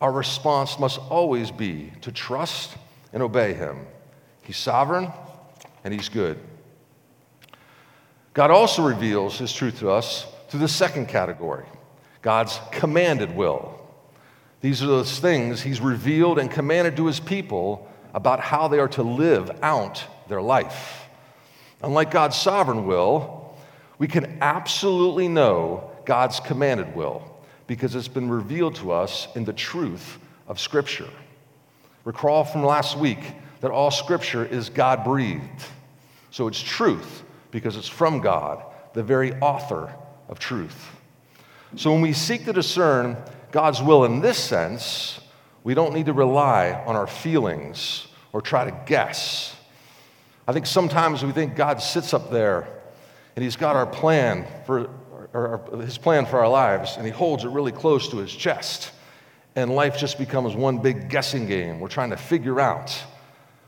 our 0.00 0.12
response 0.12 0.78
must 0.78 1.00
always 1.10 1.50
be 1.50 1.92
to 2.02 2.12
trust 2.12 2.76
and 3.12 3.20
obey 3.20 3.54
Him. 3.54 3.84
He's 4.42 4.56
sovereign 4.56 5.10
and 5.82 5.92
He's 5.92 6.08
good. 6.08 6.38
God 8.32 8.52
also 8.52 8.86
reveals 8.86 9.38
His 9.38 9.52
truth 9.52 9.80
to 9.80 9.90
us 9.90 10.24
through 10.48 10.60
the 10.60 10.68
second 10.68 11.08
category 11.08 11.64
God's 12.22 12.60
commanded 12.70 13.34
will. 13.34 13.74
These 14.60 14.82
are 14.82 14.86
those 14.86 15.18
things 15.18 15.62
He's 15.62 15.80
revealed 15.80 16.38
and 16.38 16.50
commanded 16.50 16.96
to 16.96 17.06
His 17.06 17.20
people 17.20 17.88
about 18.14 18.40
how 18.40 18.68
they 18.68 18.78
are 18.78 18.88
to 18.88 19.02
live 19.02 19.50
out 19.62 20.02
their 20.28 20.42
life. 20.42 21.04
Unlike 21.82 22.10
God's 22.10 22.36
sovereign 22.36 22.86
will, 22.86 23.56
we 23.98 24.08
can 24.08 24.38
absolutely 24.40 25.28
know 25.28 25.90
God's 26.04 26.40
commanded 26.40 26.94
will 26.94 27.22
because 27.66 27.94
it's 27.94 28.08
been 28.08 28.30
revealed 28.30 28.74
to 28.76 28.92
us 28.92 29.28
in 29.36 29.44
the 29.44 29.52
truth 29.52 30.18
of 30.48 30.58
Scripture. 30.58 31.08
Recall 32.04 32.44
from 32.44 32.64
last 32.64 32.96
week 32.96 33.20
that 33.60 33.70
all 33.70 33.90
Scripture 33.90 34.44
is 34.44 34.70
God 34.70 35.04
breathed. 35.04 35.64
So 36.30 36.48
it's 36.48 36.60
truth 36.60 37.22
because 37.50 37.76
it's 37.76 37.88
from 37.88 38.20
God, 38.20 38.62
the 38.94 39.02
very 39.02 39.34
author 39.40 39.94
of 40.28 40.38
truth. 40.38 40.90
So 41.76 41.92
when 41.92 42.00
we 42.00 42.12
seek 42.12 42.44
to 42.46 42.52
discern 42.52 43.16
God's 43.50 43.82
will 43.82 44.04
in 44.04 44.20
this 44.20 44.38
sense, 44.38 45.20
we 45.64 45.74
don't 45.74 45.94
need 45.94 46.06
to 46.06 46.12
rely 46.12 46.72
on 46.86 46.96
our 46.96 47.06
feelings 47.06 48.06
or 48.32 48.40
try 48.40 48.64
to 48.64 48.76
guess. 48.86 49.54
I 50.46 50.52
think 50.52 50.66
sometimes 50.66 51.24
we 51.24 51.32
think 51.32 51.56
God 51.56 51.80
sits 51.82 52.14
up 52.14 52.30
there 52.30 52.68
and 53.36 53.42
he's 53.42 53.56
got 53.56 53.76
our 53.76 53.86
plan 53.86 54.46
for 54.66 54.90
or 55.34 55.60
his 55.82 55.98
plan 55.98 56.24
for 56.24 56.38
our 56.38 56.48
lives 56.48 56.96
and 56.96 57.04
he 57.04 57.12
holds 57.12 57.44
it 57.44 57.50
really 57.50 57.72
close 57.72 58.08
to 58.08 58.16
his 58.16 58.34
chest. 58.34 58.92
And 59.56 59.74
life 59.74 59.98
just 59.98 60.18
becomes 60.18 60.54
one 60.54 60.78
big 60.78 61.10
guessing 61.10 61.46
game. 61.46 61.80
We're 61.80 61.88
trying 61.88 62.10
to 62.10 62.16
figure 62.16 62.60
out 62.60 62.90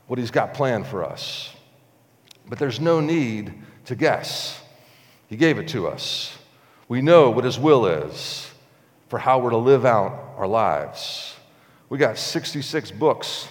what 0.07 0.17
he's 0.17 0.31
got 0.31 0.53
planned 0.53 0.87
for 0.87 1.03
us. 1.03 1.53
But 2.47 2.59
there's 2.59 2.79
no 2.79 2.99
need 2.99 3.53
to 3.85 3.95
guess. 3.95 4.61
He 5.27 5.37
gave 5.37 5.57
it 5.57 5.69
to 5.69 5.87
us. 5.87 6.37
We 6.87 7.01
know 7.01 7.29
what 7.29 7.45
His 7.45 7.57
will 7.57 7.85
is 7.85 8.50
for 9.11 9.19
how 9.19 9.37
we're 9.37 9.49
to 9.49 9.57
live 9.57 9.83
out 9.83 10.35
our 10.37 10.47
lives. 10.47 11.35
We 11.89 11.97
got 11.97 12.17
66 12.17 12.91
books 12.91 13.45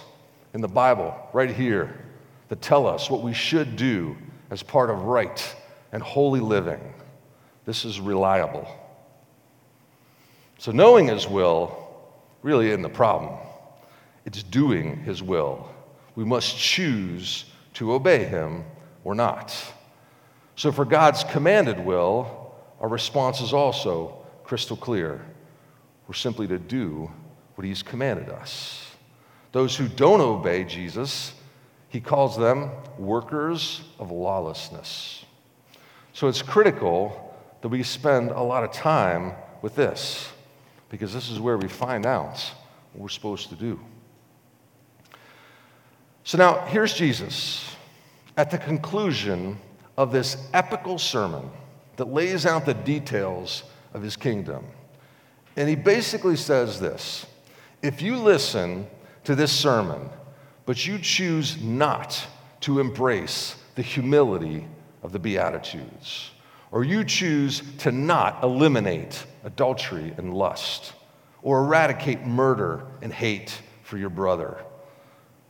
in 0.55 0.61
the 0.61 0.67
Bible 0.67 1.15
right 1.33 1.51
here 1.51 2.03
that 2.49 2.63
tell 2.63 2.87
us 2.87 3.11
what 3.11 3.21
we 3.21 3.31
should 3.31 3.75
do 3.75 4.17
as 4.49 4.63
part 4.63 4.89
of 4.89 5.03
right 5.03 5.55
and 5.91 6.01
holy 6.01 6.39
living. 6.39 6.95
This 7.63 7.85
is 7.85 7.99
reliable. 7.99 8.67
So, 10.57 10.71
knowing 10.71 11.09
His 11.09 11.27
will 11.27 11.95
really 12.41 12.69
isn't 12.69 12.81
the 12.81 12.89
problem, 12.89 13.37
it's 14.25 14.41
doing 14.41 15.03
His 15.03 15.21
will. 15.21 15.69
We 16.15 16.25
must 16.25 16.57
choose 16.57 17.45
to 17.75 17.93
obey 17.93 18.23
Him 18.23 18.63
or 19.03 19.13
not. 19.13 19.55
So, 20.55 20.71
for 20.71 20.85
God's 20.85 21.23
commanded 21.23 21.79
will, 21.79 22.55
our 22.79 22.89
response 22.89 23.41
is 23.41 23.53
also 23.53 24.25
crystal 24.43 24.75
clear. 24.75 25.23
We're 26.11 26.15
simply 26.15 26.45
to 26.47 26.59
do 26.59 27.09
what 27.55 27.65
He's 27.65 27.81
commanded 27.81 28.27
us. 28.27 28.85
Those 29.53 29.77
who 29.77 29.87
don't 29.87 30.19
obey 30.19 30.65
Jesus, 30.65 31.31
He 31.87 32.01
calls 32.01 32.37
them 32.37 32.69
workers 32.97 33.79
of 33.97 34.11
lawlessness. 34.11 35.23
So, 36.11 36.27
it's 36.27 36.41
critical 36.41 37.33
that 37.61 37.69
we 37.69 37.81
spend 37.81 38.31
a 38.31 38.41
lot 38.41 38.65
of 38.65 38.73
time 38.73 39.35
with 39.61 39.77
this 39.77 40.29
because 40.89 41.13
this 41.13 41.29
is 41.29 41.39
where 41.39 41.57
we 41.57 41.69
find 41.69 42.05
out 42.05 42.39
what 42.91 43.03
we're 43.03 43.07
supposed 43.07 43.47
to 43.47 43.55
do. 43.55 43.79
So 46.25 46.37
now 46.37 46.65
here's 46.65 46.93
Jesus 46.93 47.73
at 48.35 48.51
the 48.51 48.57
conclusion 48.57 49.57
of 49.97 50.11
this 50.11 50.49
epical 50.53 50.99
sermon 50.99 51.49
that 51.95 52.09
lays 52.09 52.45
out 52.45 52.65
the 52.65 52.73
details 52.73 53.63
of 53.93 54.01
his 54.01 54.17
kingdom. 54.17 54.65
And 55.55 55.67
he 55.67 55.75
basically 55.75 56.35
says 56.35 56.79
this 56.79 57.25
If 57.81 58.01
you 58.01 58.17
listen 58.17 58.87
to 59.23 59.35
this 59.35 59.51
sermon, 59.51 60.09
but 60.65 60.85
you 60.85 60.99
choose 60.99 61.61
not 61.61 62.25
to 62.61 62.79
embrace 62.79 63.55
the 63.75 63.81
humility 63.81 64.67
of 65.03 65.11
the 65.11 65.19
Beatitudes, 65.19 66.31
or 66.71 66.83
you 66.83 67.03
choose 67.03 67.61
to 67.79 67.91
not 67.91 68.43
eliminate 68.43 69.25
adultery 69.43 70.13
and 70.17 70.33
lust, 70.33 70.93
or 71.41 71.65
eradicate 71.65 72.25
murder 72.25 72.85
and 73.01 73.11
hate 73.11 73.61
for 73.83 73.97
your 73.97 74.09
brother, 74.09 74.57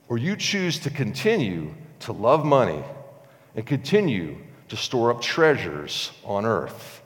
or 0.08 0.18
you 0.18 0.36
choose 0.36 0.80
to 0.80 0.90
continue 0.90 1.74
to 2.00 2.14
love 2.14 2.46
money 2.46 2.84
and 3.56 3.66
continue 3.66 4.38
to 4.70 4.78
store 4.78 5.12
up 5.12 5.22
treasures 5.22 6.12
on 6.24 6.46
earth, 6.46 7.01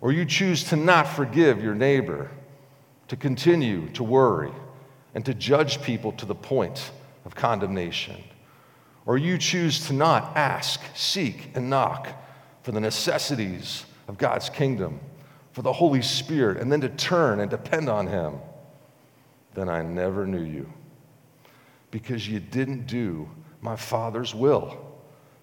or 0.00 0.12
you 0.12 0.24
choose 0.24 0.64
to 0.64 0.76
not 0.76 1.06
forgive 1.06 1.62
your 1.62 1.74
neighbor, 1.74 2.30
to 3.08 3.16
continue 3.16 3.88
to 3.90 4.02
worry 4.02 4.52
and 5.14 5.24
to 5.24 5.34
judge 5.34 5.82
people 5.82 6.12
to 6.12 6.26
the 6.26 6.34
point 6.34 6.90
of 7.24 7.34
condemnation, 7.34 8.16
or 9.04 9.18
you 9.18 9.36
choose 9.36 9.86
to 9.86 9.92
not 9.92 10.36
ask, 10.36 10.80
seek, 10.94 11.50
and 11.54 11.68
knock 11.68 12.08
for 12.62 12.72
the 12.72 12.80
necessities 12.80 13.84
of 14.08 14.16
God's 14.18 14.48
kingdom, 14.48 15.00
for 15.52 15.62
the 15.62 15.72
Holy 15.72 16.02
Spirit, 16.02 16.58
and 16.58 16.70
then 16.70 16.80
to 16.80 16.88
turn 16.88 17.40
and 17.40 17.50
depend 17.50 17.88
on 17.88 18.06
Him, 18.06 18.34
then 19.54 19.68
I 19.68 19.82
never 19.82 20.26
knew 20.26 20.44
you 20.44 20.72
because 21.90 22.28
you 22.28 22.38
didn't 22.38 22.86
do 22.86 23.28
my 23.60 23.76
Father's 23.76 24.34
will, 24.34 24.78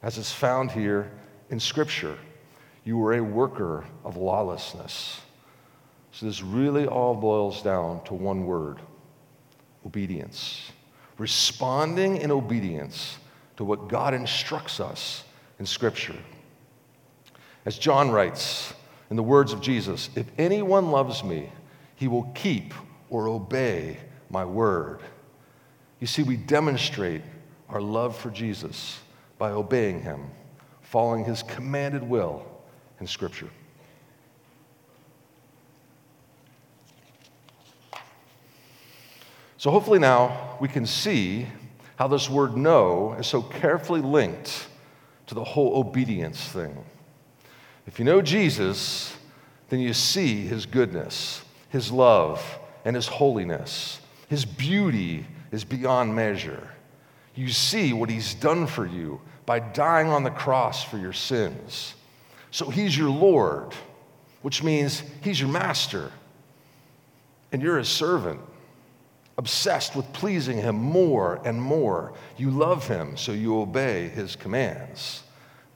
as 0.02 0.17
is 0.17 0.32
found 0.32 0.72
here 0.72 1.12
in 1.50 1.60
Scripture. 1.60 2.17
You 2.88 2.97
were 2.97 3.15
a 3.15 3.21
worker 3.21 3.84
of 4.06 4.15
lawlessness. 4.15 5.19
So 6.13 6.26
this 6.26 6.41
really 6.41 6.88
all 6.88 7.15
boils 7.15 7.62
down 7.62 8.02
to 8.06 8.13
one 8.13 8.45
word 8.45 8.80
obedience. 9.86 10.71
Responding 11.17 12.15
in 12.15 12.32
obedience 12.32 13.17
to 13.58 13.65
what 13.65 13.89
God 13.89 14.13
instructs 14.13 14.80
us 14.80 15.26
in 15.60 15.65
Scripture. 15.65 16.15
As 17.65 17.78
John 17.78 18.10
writes 18.10 18.73
in 19.10 19.17
the 19.17 19.23
words 19.23 19.52
of 19.52 19.60
Jesus, 19.60 20.10
if 20.15 20.28
anyone 20.38 20.89
loves 20.89 21.26
me, 21.26 21.52
he 21.97 22.08
will 22.08 22.32
keep 22.36 22.73
or 23.10 23.28
obey 23.28 23.97
my 24.30 24.45
word. 24.45 25.02
You 26.00 26.08
see, 26.08 26.23
we 26.23 26.38
demonstrate 26.38 27.23
our 27.67 27.82
love 27.82 28.15
for 28.15 28.30
Jesus 28.30 28.97
by 29.38 29.52
obeying 29.52 30.04
him, 30.04 30.32
following 30.84 31.26
his 31.26 31.43
commanded 31.43 32.02
will 32.02 32.54
in 33.00 33.08
Scripture. 33.08 33.50
So, 39.58 39.72
hopefully, 39.72 40.00
now 40.00 40.58
we 40.62 40.68
can 40.68 40.86
see 40.86 41.48
how 41.96 42.08
this 42.08 42.30
word 42.30 42.56
know 42.56 43.14
is 43.14 43.26
so 43.26 43.42
carefully 43.42 44.02
linked 44.02 44.68
to 45.26 45.36
the 45.36 45.44
whole 45.44 45.78
obedience 45.78 46.40
thing. 46.48 46.78
If 47.88 48.00
you 48.00 48.06
know 48.06 48.22
Jesus, 48.22 49.16
then 49.70 49.80
you 49.80 49.94
see 49.94 50.46
his 50.46 50.66
goodness, 50.66 51.44
his 51.70 51.92
love, 51.92 52.60
and 52.86 52.96
his 52.96 53.08
holiness. 53.08 54.00
His 54.30 54.46
beauty 54.46 55.26
is 55.52 55.64
beyond 55.64 56.16
measure. 56.16 56.70
You 57.34 57.50
see 57.50 57.94
what 57.94 58.10
he's 58.10 58.34
done 58.34 58.68
for 58.68 58.86
you 58.86 59.22
by 59.46 59.60
dying 59.60 60.10
on 60.10 60.24
the 60.24 60.32
cross 60.32 60.84
for 60.84 60.98
your 60.98 61.14
sins. 61.14 61.96
So 62.58 62.72
he's 62.72 62.98
your 62.98 63.12
Lord, 63.12 63.76
which 64.41 64.63
means 64.63 65.04
he's 65.22 65.39
your 65.39 65.48
master, 65.48 66.12
and 67.52 67.62
you're 67.62 67.78
his 67.78 67.88
servant, 67.88 68.41
obsessed 69.38 69.96
with 69.96 70.12
pleasing 70.12 70.58
him 70.58 70.76
more 70.76 71.39
and 71.46 71.62
more. 71.62 72.13
You 72.36 72.50
love 72.50 72.88
him, 72.88 73.15
so 73.15 73.32
you 73.32 73.60
obey 73.60 74.08
his 74.08 74.36
commands. 74.36 75.22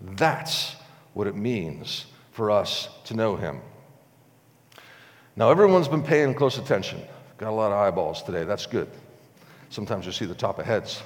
That's 0.01 0.75
what 1.13 1.27
it 1.27 1.35
means 1.35 2.07
for 2.31 2.49
us 2.49 2.89
to 3.03 3.13
know 3.13 3.35
him. 3.35 3.61
Now, 5.35 5.51
everyone's 5.51 5.87
been 5.87 6.01
paying 6.01 6.33
close 6.33 6.57
attention. 6.57 6.99
Got 7.37 7.51
a 7.51 7.53
lot 7.53 7.71
of 7.71 7.77
eyeballs 7.77 8.23
today. 8.23 8.43
That's 8.43 8.65
good. 8.65 8.89
Sometimes 9.69 10.07
you 10.07 10.11
see 10.11 10.25
the 10.25 10.33
top 10.33 10.57
of 10.57 10.65
heads. 10.65 11.03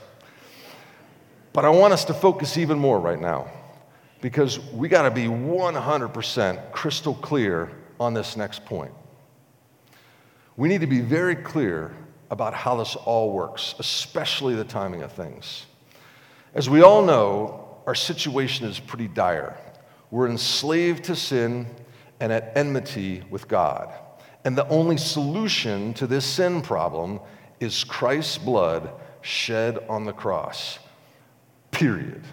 But 1.51 1.65
I 1.65 1.69
want 1.69 1.91
us 1.91 2.05
to 2.05 2.13
focus 2.13 2.57
even 2.57 2.79
more 2.79 2.97
right 2.97 3.19
now 3.19 3.49
because 4.25 4.59
we 4.71 4.87
got 4.87 5.03
to 5.03 5.11
be 5.11 5.25
100% 5.25 6.71
crystal 6.71 7.13
clear 7.13 7.69
on 7.99 8.15
this 8.15 8.35
next 8.35 8.65
point. 8.65 8.91
We 10.57 10.67
need 10.67 10.81
to 10.81 10.87
be 10.87 11.01
very 11.01 11.35
clear 11.35 11.93
about 12.31 12.55
how 12.55 12.75
this 12.77 12.95
all 12.95 13.31
works, 13.33 13.75
especially 13.77 14.55
the 14.55 14.63
timing 14.63 15.03
of 15.03 15.11
things. 15.11 15.67
As 16.55 16.67
we 16.67 16.81
all 16.81 17.05
know, 17.05 17.77
our 17.85 17.93
situation 17.93 18.65
is 18.65 18.79
pretty 18.79 19.07
dire. 19.07 19.59
We're 20.09 20.27
enslaved 20.27 21.03
to 21.03 21.15
sin 21.15 21.67
and 22.19 22.33
at 22.33 22.51
enmity 22.57 23.21
with 23.29 23.47
God. 23.47 23.93
And 24.43 24.57
the 24.57 24.67
only 24.69 24.97
solution 24.97 25.93
to 25.93 26.07
this 26.07 26.25
sin 26.25 26.63
problem 26.63 27.19
is 27.59 27.83
Christ's 27.83 28.39
blood 28.39 28.89
shed 29.21 29.85
on 29.87 30.03
the 30.03 30.13
cross. 30.13 30.79
Period. 31.69 32.23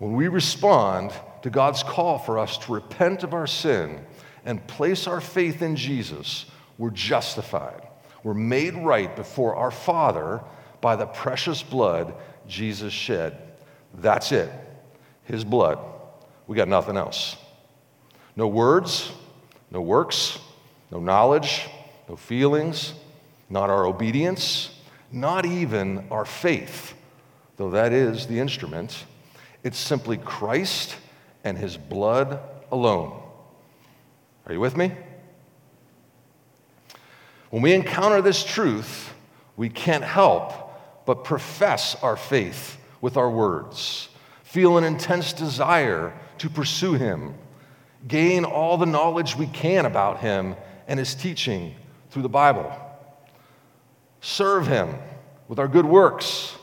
When 0.00 0.16
we 0.16 0.26
respond 0.26 1.12
to 1.42 1.50
God's 1.50 1.84
call 1.84 2.18
for 2.18 2.40
us 2.40 2.58
to 2.58 2.72
repent 2.72 3.22
of 3.22 3.32
our 3.32 3.46
sin 3.46 4.04
and 4.44 4.66
place 4.66 5.06
our 5.06 5.20
faith 5.20 5.62
in 5.62 5.76
Jesus, 5.76 6.46
we're 6.76 6.90
justified. 6.90 7.86
We're 8.24 8.34
made 8.34 8.74
right 8.74 9.14
before 9.14 9.54
our 9.54 9.70
Father 9.70 10.40
by 10.80 10.96
the 10.96 11.06
precious 11.06 11.62
blood 11.62 12.14
Jesus 12.48 12.92
shed 12.92 13.50
that's 13.94 14.32
it. 14.32 14.50
His 15.24 15.44
blood. 15.44 15.78
We 16.46 16.56
got 16.56 16.68
nothing 16.68 16.96
else. 16.96 17.36
No 18.36 18.46
words, 18.46 19.10
no 19.70 19.80
works, 19.80 20.38
no 20.90 21.00
knowledge, 21.00 21.68
no 22.08 22.16
feelings, 22.16 22.94
not 23.48 23.70
our 23.70 23.84
obedience, 23.86 24.70
not 25.12 25.44
even 25.44 26.06
our 26.10 26.24
faith, 26.24 26.94
though 27.56 27.70
that 27.70 27.92
is 27.92 28.26
the 28.26 28.38
instrument. 28.38 29.04
It's 29.62 29.78
simply 29.78 30.16
Christ 30.16 30.96
and 31.44 31.56
his 31.56 31.76
blood 31.76 32.40
alone. 32.70 33.20
Are 34.46 34.52
you 34.52 34.60
with 34.60 34.76
me? 34.76 34.92
When 37.50 37.62
we 37.62 37.72
encounter 37.72 38.22
this 38.22 38.44
truth, 38.44 39.12
we 39.56 39.68
can't 39.68 40.04
help 40.04 40.52
but 41.04 41.24
profess 41.24 41.96
our 42.02 42.16
faith 42.16 42.78
with 43.00 43.16
our 43.16 43.30
words, 43.30 44.08
feel 44.44 44.78
an 44.78 44.84
intense 44.84 45.32
desire 45.32 46.12
to 46.38 46.48
pursue 46.48 46.94
Him, 46.94 47.34
gain 48.06 48.44
all 48.44 48.76
the 48.76 48.86
knowledge 48.86 49.36
we 49.36 49.46
can 49.46 49.86
about 49.86 50.20
Him 50.20 50.54
and 50.86 50.98
His 50.98 51.14
teaching 51.14 51.74
through 52.10 52.22
the 52.22 52.28
Bible, 52.28 52.72
serve 54.20 54.66
Him 54.66 54.94
with 55.48 55.58
our 55.58 55.68
good 55.68 55.86
works. 55.86 56.56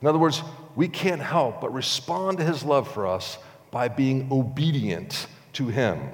In 0.00 0.08
other 0.08 0.18
words, 0.18 0.42
we 0.74 0.88
can't 0.88 1.20
help 1.20 1.60
but 1.60 1.72
respond 1.72 2.38
to 2.38 2.44
His 2.44 2.64
love 2.64 2.90
for 2.92 3.06
us 3.06 3.38
by 3.70 3.88
being 3.88 4.28
obedient 4.30 5.26
to 5.54 5.68
Him. 5.68 6.10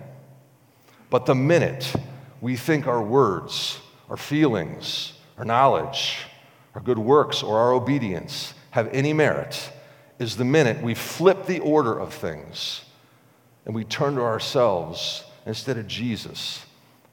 But 1.10 1.26
the 1.26 1.34
minute 1.34 1.92
we 2.40 2.56
think 2.56 2.86
our 2.86 3.02
words, 3.02 3.78
our 4.08 4.16
feelings, 4.16 5.14
our 5.36 5.44
knowledge, 5.44 6.26
our 6.74 6.80
good 6.80 6.98
works, 6.98 7.42
or 7.42 7.58
our 7.58 7.72
obedience 7.72 8.54
have 8.70 8.88
any 8.92 9.12
merit, 9.12 9.72
is 10.18 10.36
the 10.36 10.44
minute 10.44 10.82
we 10.82 10.94
flip 10.94 11.46
the 11.46 11.60
order 11.60 11.98
of 11.98 12.12
things 12.12 12.82
and 13.64 13.74
we 13.74 13.84
turn 13.84 14.16
to 14.16 14.22
ourselves 14.22 15.24
instead 15.46 15.78
of 15.78 15.86
Jesus 15.86 16.64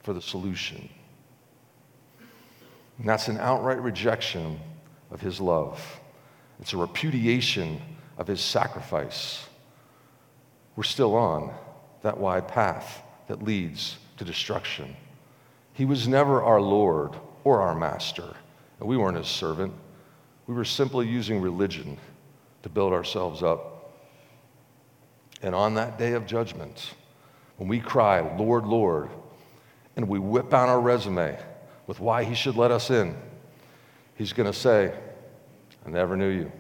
for 0.04 0.14
the 0.14 0.22
solution. 0.22 0.90
And 2.98 3.10
that's 3.10 3.28
an 3.28 3.38
outright 3.38 3.82
rejection 3.82 4.60
of 5.12 5.22
his 5.22 5.42
love. 5.42 6.00
It's 6.60 6.74
a 6.74 6.78
repudiation 6.78 7.82
of 8.18 8.28
his 8.28 8.42
sacrifice. 8.42 9.46
We're 10.76 10.84
still 10.84 11.16
on 11.16 11.54
that 12.02 12.18
wide 12.18 12.48
path 12.48 13.02
that 13.28 13.44
leads 13.44 13.98
to 14.18 14.26
destruction. 14.26 14.96
He 15.74 15.86
was 15.86 16.08
never 16.08 16.44
our 16.44 16.62
Lord 16.62 17.16
or 17.44 17.62
our 17.62 17.76
master, 17.76 18.36
and 18.80 18.88
we 18.88 18.98
weren't 18.98 19.18
his 19.18 19.28
servant. 19.28 19.74
We 20.48 20.54
were 20.54 20.66
simply 20.66 21.08
using 21.08 21.42
religion 21.42 21.98
to 22.64 22.70
build 22.70 22.94
ourselves 22.94 23.44
up. 23.44 23.94
And 25.42 25.54
on 25.54 25.76
that 25.76 25.98
day 25.98 26.14
of 26.14 26.26
judgment, 26.26 26.94
when 27.58 27.68
we 27.68 27.80
cry, 27.80 28.20
Lord, 28.38 28.66
Lord, 28.66 29.10
and 29.96 30.08
we 30.08 30.20
whip 30.20 30.54
out 30.54 30.70
our 30.70 30.80
resume 30.80 31.38
with 31.88 32.00
why 32.00 32.24
he 32.24 32.36
should 32.36 32.56
let 32.56 32.72
us 32.72 32.90
in, 32.90 33.16
he's 34.16 34.34
going 34.34 34.52
to 34.52 34.58
say, 34.58 34.94
I 35.86 35.90
never 35.90 36.18
knew 36.18 36.30
you. 36.30 36.52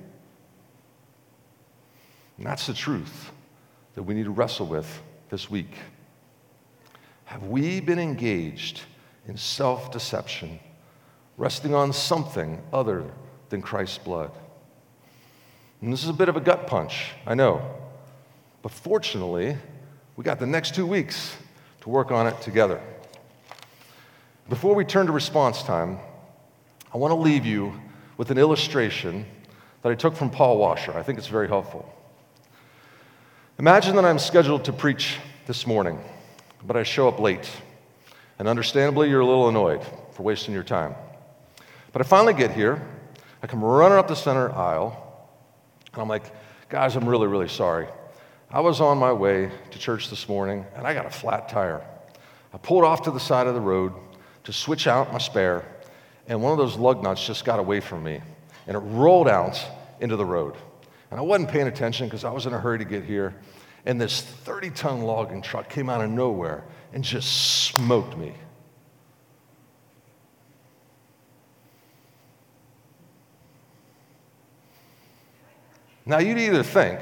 And 2.37 2.45
that's 2.45 2.67
the 2.67 2.73
truth 2.73 3.31
that 3.95 4.03
we 4.03 4.13
need 4.13 4.25
to 4.25 4.31
wrestle 4.31 4.67
with 4.67 5.01
this 5.29 5.49
week. 5.49 5.73
Have 7.25 7.43
we 7.43 7.79
been 7.79 7.99
engaged 7.99 8.81
in 9.27 9.37
self 9.37 9.91
deception, 9.91 10.59
resting 11.37 11.73
on 11.73 11.91
something 11.91 12.61
other 12.71 13.05
than 13.49 13.61
Christ's 13.61 13.97
blood? 13.97 14.31
And 15.81 15.91
this 15.91 16.03
is 16.03 16.09
a 16.09 16.13
bit 16.13 16.29
of 16.29 16.35
a 16.35 16.41
gut 16.41 16.67
punch, 16.67 17.11
I 17.25 17.33
know. 17.33 17.61
But 18.61 18.71
fortunately, 18.71 19.57
we 20.15 20.23
got 20.23 20.39
the 20.39 20.47
next 20.47 20.75
two 20.75 20.85
weeks 20.85 21.35
to 21.81 21.89
work 21.89 22.11
on 22.11 22.27
it 22.27 22.41
together. 22.41 22.81
Before 24.49 24.75
we 24.75 24.85
turn 24.85 25.07
to 25.07 25.11
response 25.11 25.63
time, 25.63 25.99
I 26.93 26.97
want 26.97 27.11
to 27.11 27.15
leave 27.15 27.45
you 27.45 27.79
with 28.17 28.31
an 28.31 28.37
illustration 28.37 29.25
that 29.81 29.91
I 29.91 29.95
took 29.95 30.15
from 30.15 30.29
Paul 30.29 30.57
Washer. 30.57 30.97
I 30.97 31.03
think 31.03 31.17
it's 31.17 31.27
very 31.27 31.47
helpful. 31.47 31.91
Imagine 33.59 33.95
that 33.95 34.05
I'm 34.05 34.19
scheduled 34.19 34.65
to 34.65 34.73
preach 34.73 35.17
this 35.47 35.65
morning, 35.65 35.99
but 36.65 36.75
I 36.75 36.83
show 36.83 37.07
up 37.07 37.19
late. 37.19 37.49
And 38.39 38.47
understandably, 38.47 39.09
you're 39.09 39.21
a 39.21 39.25
little 39.25 39.47
annoyed 39.47 39.81
for 40.11 40.23
wasting 40.23 40.53
your 40.53 40.63
time. 40.63 40.95
But 41.93 42.01
I 42.01 42.05
finally 42.05 42.33
get 42.33 42.51
here. 42.51 42.81
I 43.41 43.47
come 43.47 43.63
running 43.63 43.97
up 43.97 44.07
the 44.07 44.15
center 44.15 44.51
aisle, 44.51 45.29
and 45.93 46.01
I'm 46.01 46.09
like, 46.09 46.31
guys, 46.67 46.95
I'm 46.95 47.07
really, 47.07 47.27
really 47.27 47.47
sorry. 47.47 47.87
I 48.49 48.59
was 48.59 48.81
on 48.81 48.97
my 48.97 49.13
way 49.13 49.51
to 49.71 49.79
church 49.79 50.09
this 50.09 50.27
morning, 50.27 50.65
and 50.75 50.85
I 50.85 50.93
got 50.93 51.05
a 51.05 51.09
flat 51.09 51.47
tire. 51.47 51.85
I 52.53 52.57
pulled 52.57 52.83
off 52.83 53.03
to 53.03 53.11
the 53.11 53.19
side 53.19 53.47
of 53.47 53.53
the 53.53 53.61
road 53.61 53.93
to 54.45 54.53
switch 54.53 54.87
out 54.87 55.11
my 55.13 55.19
spare, 55.19 55.63
and 56.27 56.41
one 56.41 56.51
of 56.51 56.57
those 56.57 56.75
lug 56.75 57.03
nuts 57.03 57.25
just 57.25 57.45
got 57.45 57.59
away 57.59 57.79
from 57.79 58.03
me, 58.03 58.21
and 58.67 58.75
it 58.75 58.79
rolled 58.79 59.27
out 59.27 59.63
into 59.99 60.15
the 60.15 60.25
road. 60.25 60.55
And 61.11 61.19
I 61.19 61.23
wasn't 61.23 61.49
paying 61.49 61.67
attention 61.67 62.07
because 62.07 62.23
I 62.23 62.31
was 62.31 62.45
in 62.45 62.53
a 62.53 62.59
hurry 62.59 62.79
to 62.79 62.85
get 62.85 63.03
here. 63.03 63.35
And 63.85 64.01
this 64.01 64.21
30 64.21 64.71
ton 64.71 65.01
logging 65.01 65.41
truck 65.41 65.69
came 65.69 65.89
out 65.89 66.01
of 66.01 66.09
nowhere 66.09 66.63
and 66.93 67.03
just 67.03 67.65
smoked 67.65 68.17
me. 68.17 68.33
Now, 76.07 76.19
you'd 76.19 76.37
either 76.37 76.63
think 76.63 76.99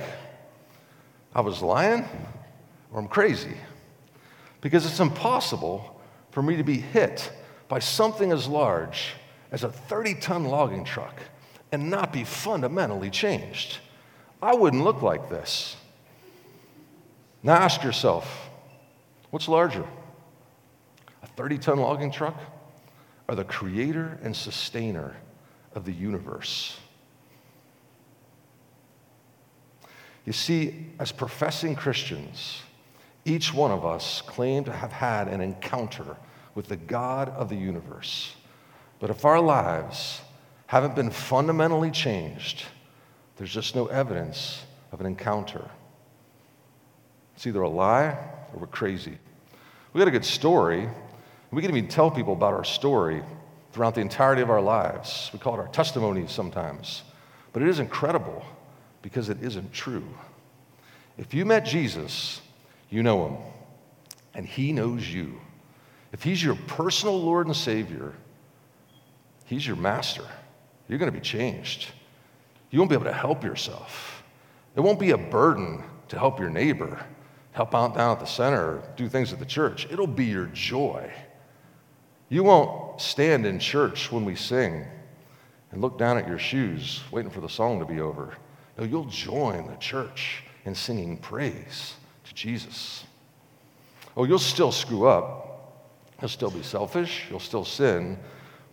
I 1.36 1.42
was 1.42 1.62
lying 1.62 2.08
or 2.92 3.00
I'm 3.00 3.08
crazy 3.08 3.58
because 4.62 4.86
it's 4.86 5.00
impossible 5.00 6.00
for 6.32 6.42
me 6.42 6.56
to 6.56 6.64
be 6.64 6.78
hit 6.78 7.32
by 7.74 7.80
something 7.80 8.32
as 8.32 8.48
large 8.48 9.16
as 9.52 9.64
a 9.64 9.72
30 9.72 10.14
ton 10.22 10.44
logging 10.44 10.86
truck 10.86 11.20
and 11.72 11.90
not 11.90 12.14
be 12.14 12.24
fundamentally 12.24 13.10
changed. 13.10 13.80
I 14.44 14.54
wouldn't 14.54 14.84
look 14.84 15.02
like 15.02 15.28
this. 15.28 15.76
Now 17.42 17.56
ask 17.56 17.82
yourself 17.82 18.52
what's 19.32 19.48
larger? 19.48 19.88
A 21.24 21.28
30 21.36 21.58
ton 21.58 21.80
logging 21.80 22.12
truck 22.12 22.40
or 23.28 23.34
the 23.34 23.44
creator 23.44 24.20
and 24.22 24.36
sustainer 24.36 25.16
of 25.74 25.84
the 25.84 25.94
universe? 25.94 26.78
You 30.26 30.34
see, 30.34 30.92
as 31.00 31.12
professing 31.12 31.76
Christians, 31.76 32.62
each 33.26 33.52
one 33.52 33.72
of 33.72 33.84
us 33.84 34.22
claim 34.22 34.64
to 34.66 34.72
have 34.72 34.92
had 34.92 35.28
an 35.28 35.42
encounter 35.42 36.18
with 36.56 36.68
the 36.68 36.76
God 36.76 37.30
of 37.30 37.50
the 37.50 37.56
universe. 37.56 38.36
But 39.00 39.10
if 39.10 39.26
our 39.26 39.40
lives 39.40 40.22
haven't 40.68 40.96
been 40.96 41.12
fundamentally 41.12 41.92
changed, 41.92 42.64
there's 43.38 43.54
just 43.54 43.76
no 43.76 43.88
evidence 43.88 44.64
of 44.92 45.00
an 45.00 45.06
encounter. 45.06 45.70
It's 47.36 47.48
either 47.48 47.62
a 47.62 47.70
lie 47.70 48.18
or 48.54 48.60
we're 48.60 48.68
crazy. 48.68 49.18
We 49.92 50.00
got 50.00 50.08
a 50.08 50.12
good 50.12 50.26
story. 50.26 50.88
We 51.52 51.62
can 51.62 51.76
even 51.76 51.90
tell 51.90 52.10
people 52.10 52.34
about 52.34 52.54
our 52.54 52.64
story 52.64 53.24
throughout 53.72 53.96
the 53.96 54.02
entirety 54.02 54.42
of 54.42 54.50
our 54.50 54.62
lives. 54.62 55.30
We 55.34 55.40
call 55.40 55.56
it 55.56 55.60
our 55.60 55.68
testimony 55.68 56.26
sometimes. 56.28 57.04
But 57.52 57.62
it 57.62 57.70
is 57.70 57.80
incredible 57.80 58.44
because 59.02 59.30
it 59.30 59.42
isn't 59.42 59.74
true. 59.74 60.08
If 61.18 61.34
you 61.34 61.46
met 61.46 61.66
Jesus, 61.66 62.42
you 62.90 63.04
know 63.04 63.28
him, 63.28 63.38
and 64.34 64.48
he 64.48 64.72
knows 64.72 65.08
you. 65.08 65.40
If 66.14 66.24
he's 66.24 66.42
your 66.42 66.56
personal 66.68 67.20
Lord 67.20 67.48
and 67.48 67.56
Savior, 67.56 68.14
he's 69.46 69.66
your 69.68 69.76
master. 69.76 70.24
You're 70.88 71.00
going 71.00 71.12
to 71.12 71.18
be 71.18 71.24
changed. 71.24 71.92
You 72.70 72.80
won't 72.80 72.90
be 72.90 72.96
able 72.96 73.06
to 73.06 73.14
help 73.14 73.44
yourself. 73.44 74.24
It 74.76 74.80
won't 74.80 75.00
be 75.00 75.12
a 75.12 75.18
burden 75.18 75.84
to 76.10 76.18
help 76.18 76.40
your 76.40 76.50
neighbor, 76.50 77.04
help 77.52 77.76
out 77.76 77.96
down 77.96 78.12
at 78.12 78.20
the 78.20 78.26
center, 78.26 78.82
do 78.96 79.10
things 79.10 79.34
at 79.34 79.40
the 79.40 79.46
church. 79.46 79.88
It'll 79.92 80.08
be 80.08 80.26
your 80.26 80.46
joy. 80.48 81.12
You 82.30 82.44
won't 82.44 83.02
stand 83.02 83.46
in 83.46 83.60
church 83.60 84.12
when 84.12 84.24
we 84.24 84.36
sing 84.36 84.86
and 85.72 85.82
look 85.82 85.98
down 85.98 86.18
at 86.18 86.28
your 86.28 86.40
shoes 86.40 87.02
waiting 87.12 87.32
for 87.32 87.42
the 87.42 87.50
song 87.50 87.80
to 87.80 87.86
be 87.86 88.00
over. 88.00 88.36
No, 88.78 88.86
you'll 88.86 89.06
join 89.06 89.68
the 89.68 89.76
church 89.76 90.44
in 90.66 90.76
singing 90.76 91.18
praise 91.18 91.96
to 92.26 92.34
Jesus. 92.34 93.04
Oh, 94.16 94.26
you'll 94.26 94.40
still 94.40 94.72
screw 94.72 95.08
up. 95.08 95.43
You'll 96.24 96.30
still 96.30 96.50
be 96.50 96.64
selfish. 96.64 97.26
You'll 97.30 97.40
still 97.40 97.66
sin. 97.66 98.18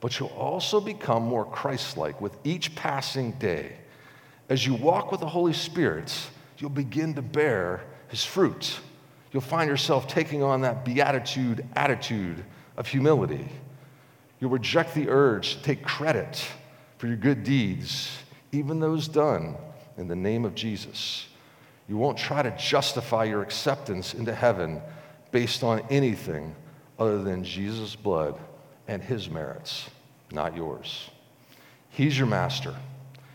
But 0.00 0.18
you'll 0.18 0.28
also 0.28 0.80
become 0.80 1.24
more 1.24 1.44
Christ 1.44 1.98
like 1.98 2.22
with 2.22 2.38
each 2.44 2.74
passing 2.74 3.32
day 3.32 3.72
as 4.50 4.66
you 4.66 4.74
walk 4.74 5.12
with 5.12 5.20
the 5.20 5.28
Holy 5.28 5.52
Spirit, 5.52 6.12
you'll 6.58 6.70
begin 6.70 7.14
to 7.14 7.22
bear 7.22 7.84
his 8.08 8.24
fruit. 8.24 8.80
You'll 9.32 9.42
find 9.42 9.70
yourself 9.70 10.08
taking 10.08 10.42
on 10.42 10.62
that 10.62 10.84
beatitude 10.84 11.64
attitude 11.76 12.44
of 12.76 12.88
humility. 12.88 13.48
You'll 14.40 14.50
reject 14.50 14.94
the 14.94 15.08
urge 15.08 15.56
to 15.56 15.62
take 15.62 15.84
credit 15.84 16.44
for 16.98 17.06
your 17.06 17.16
good 17.16 17.44
deeds, 17.44 18.10
even 18.50 18.80
those 18.80 19.06
done 19.06 19.56
in 19.96 20.08
the 20.08 20.16
name 20.16 20.44
of 20.44 20.56
Jesus. 20.56 21.26
You 21.88 21.96
won't 21.96 22.18
try 22.18 22.42
to 22.42 22.50
justify 22.56 23.24
your 23.24 23.42
acceptance 23.42 24.14
into 24.14 24.34
heaven 24.34 24.82
based 25.30 25.62
on 25.62 25.80
anything 25.90 26.56
other 27.00 27.22
than 27.22 27.42
Jesus' 27.42 27.96
blood 27.96 28.38
and 28.86 29.02
his 29.02 29.30
merits, 29.30 29.88
not 30.30 30.54
yours. 30.54 31.10
He's 31.88 32.16
your 32.16 32.26
master. 32.26 32.76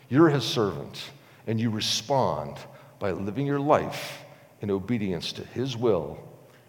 You're 0.07 0.29
his 0.29 0.45
servant, 0.45 1.09
and 1.47 1.59
you 1.59 1.71
respond 1.71 2.57
by 2.99 3.11
living 3.11 3.47
your 3.47 3.59
life 3.59 4.23
in 4.61 4.69
obedience 4.69 5.33
to 5.33 5.43
his 5.43 5.75
will 5.75 6.17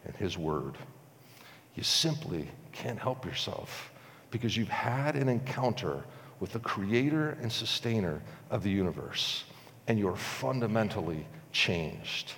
and 0.04 0.16
his 0.16 0.38
word. 0.38 0.78
You 1.74 1.82
simply 1.82 2.48
can't 2.72 2.98
help 2.98 3.24
yourself 3.24 3.92
because 4.30 4.56
you've 4.56 4.68
had 4.68 5.16
an 5.16 5.28
encounter 5.28 6.02
with 6.40 6.52
the 6.52 6.58
creator 6.60 7.36
and 7.40 7.52
sustainer 7.52 8.22
of 8.50 8.62
the 8.62 8.70
universe, 8.70 9.44
and 9.86 9.98
you're 9.98 10.16
fundamentally 10.16 11.26
changed. 11.52 12.32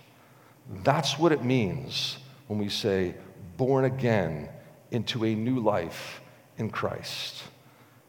That's 0.83 1.19
what 1.19 1.33
it 1.33 1.45
means 1.45 2.19
when 2.49 2.59
we 2.59 2.69
say 2.69 3.15
born 3.59 3.85
again 3.85 4.49
into 4.93 5.27
a 5.27 5.35
new 5.35 5.61
life 5.61 6.23
in 6.57 6.71
Christ. 6.71 7.43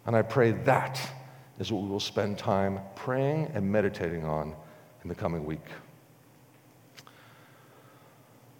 And 0.05 0.15
I 0.15 0.21
pray 0.21 0.51
that 0.51 1.01
is 1.59 1.71
what 1.71 1.83
we 1.83 1.89
will 1.89 1.99
spend 1.99 2.37
time 2.37 2.79
praying 2.95 3.51
and 3.53 3.69
meditating 3.69 4.23
on 4.23 4.55
in 5.03 5.09
the 5.09 5.15
coming 5.15 5.43
week. 5.43 5.65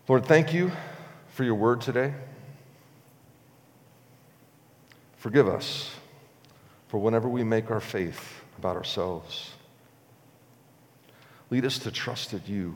Lord, 0.08 0.26
thank 0.26 0.52
you 0.54 0.72
for 1.30 1.44
your 1.44 1.56
word 1.56 1.80
today. 1.80 2.14
Forgive 5.18 5.48
us 5.48 5.92
for 6.88 6.98
whenever 6.98 7.30
we 7.30 7.44
make 7.44 7.70
our 7.70 7.80
faith 7.80 8.42
about 8.58 8.76
ourselves. 8.76 9.52
Lead 11.52 11.66
us 11.66 11.78
to 11.80 11.92
trust 11.92 12.34
in 12.34 12.42
you, 12.48 12.76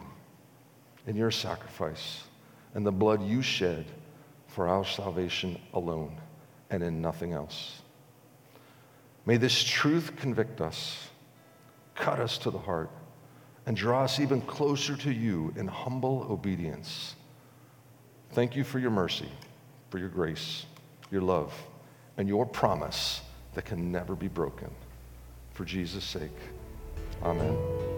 in 1.07 1.15
your 1.15 1.31
sacrifice, 1.31 2.23
and 2.75 2.85
the 2.85 2.91
blood 2.91 3.23
you 3.23 3.41
shed 3.41 3.85
for 4.53 4.67
our 4.67 4.85
salvation 4.85 5.59
alone 5.73 6.15
and 6.69 6.83
in 6.83 7.01
nothing 7.01 7.33
else. 7.33 7.81
May 9.25 9.37
this 9.37 9.63
truth 9.63 10.15
convict 10.15 10.61
us, 10.61 11.09
cut 11.95 12.19
us 12.19 12.37
to 12.39 12.51
the 12.51 12.59
heart, 12.59 12.89
and 13.65 13.75
draw 13.75 14.03
us 14.03 14.19
even 14.19 14.41
closer 14.41 14.95
to 14.97 15.11
you 15.11 15.53
in 15.55 15.67
humble 15.67 16.27
obedience. 16.29 17.15
Thank 18.31 18.55
you 18.55 18.63
for 18.63 18.79
your 18.79 18.91
mercy, 18.91 19.29
for 19.89 19.97
your 19.97 20.09
grace, 20.09 20.65
your 21.09 21.21
love, 21.21 21.53
and 22.17 22.27
your 22.27 22.45
promise 22.45 23.21
that 23.53 23.65
can 23.65 23.91
never 23.91 24.15
be 24.15 24.27
broken. 24.27 24.69
For 25.51 25.65
Jesus' 25.65 26.03
sake, 26.03 26.31
amen. 27.23 27.92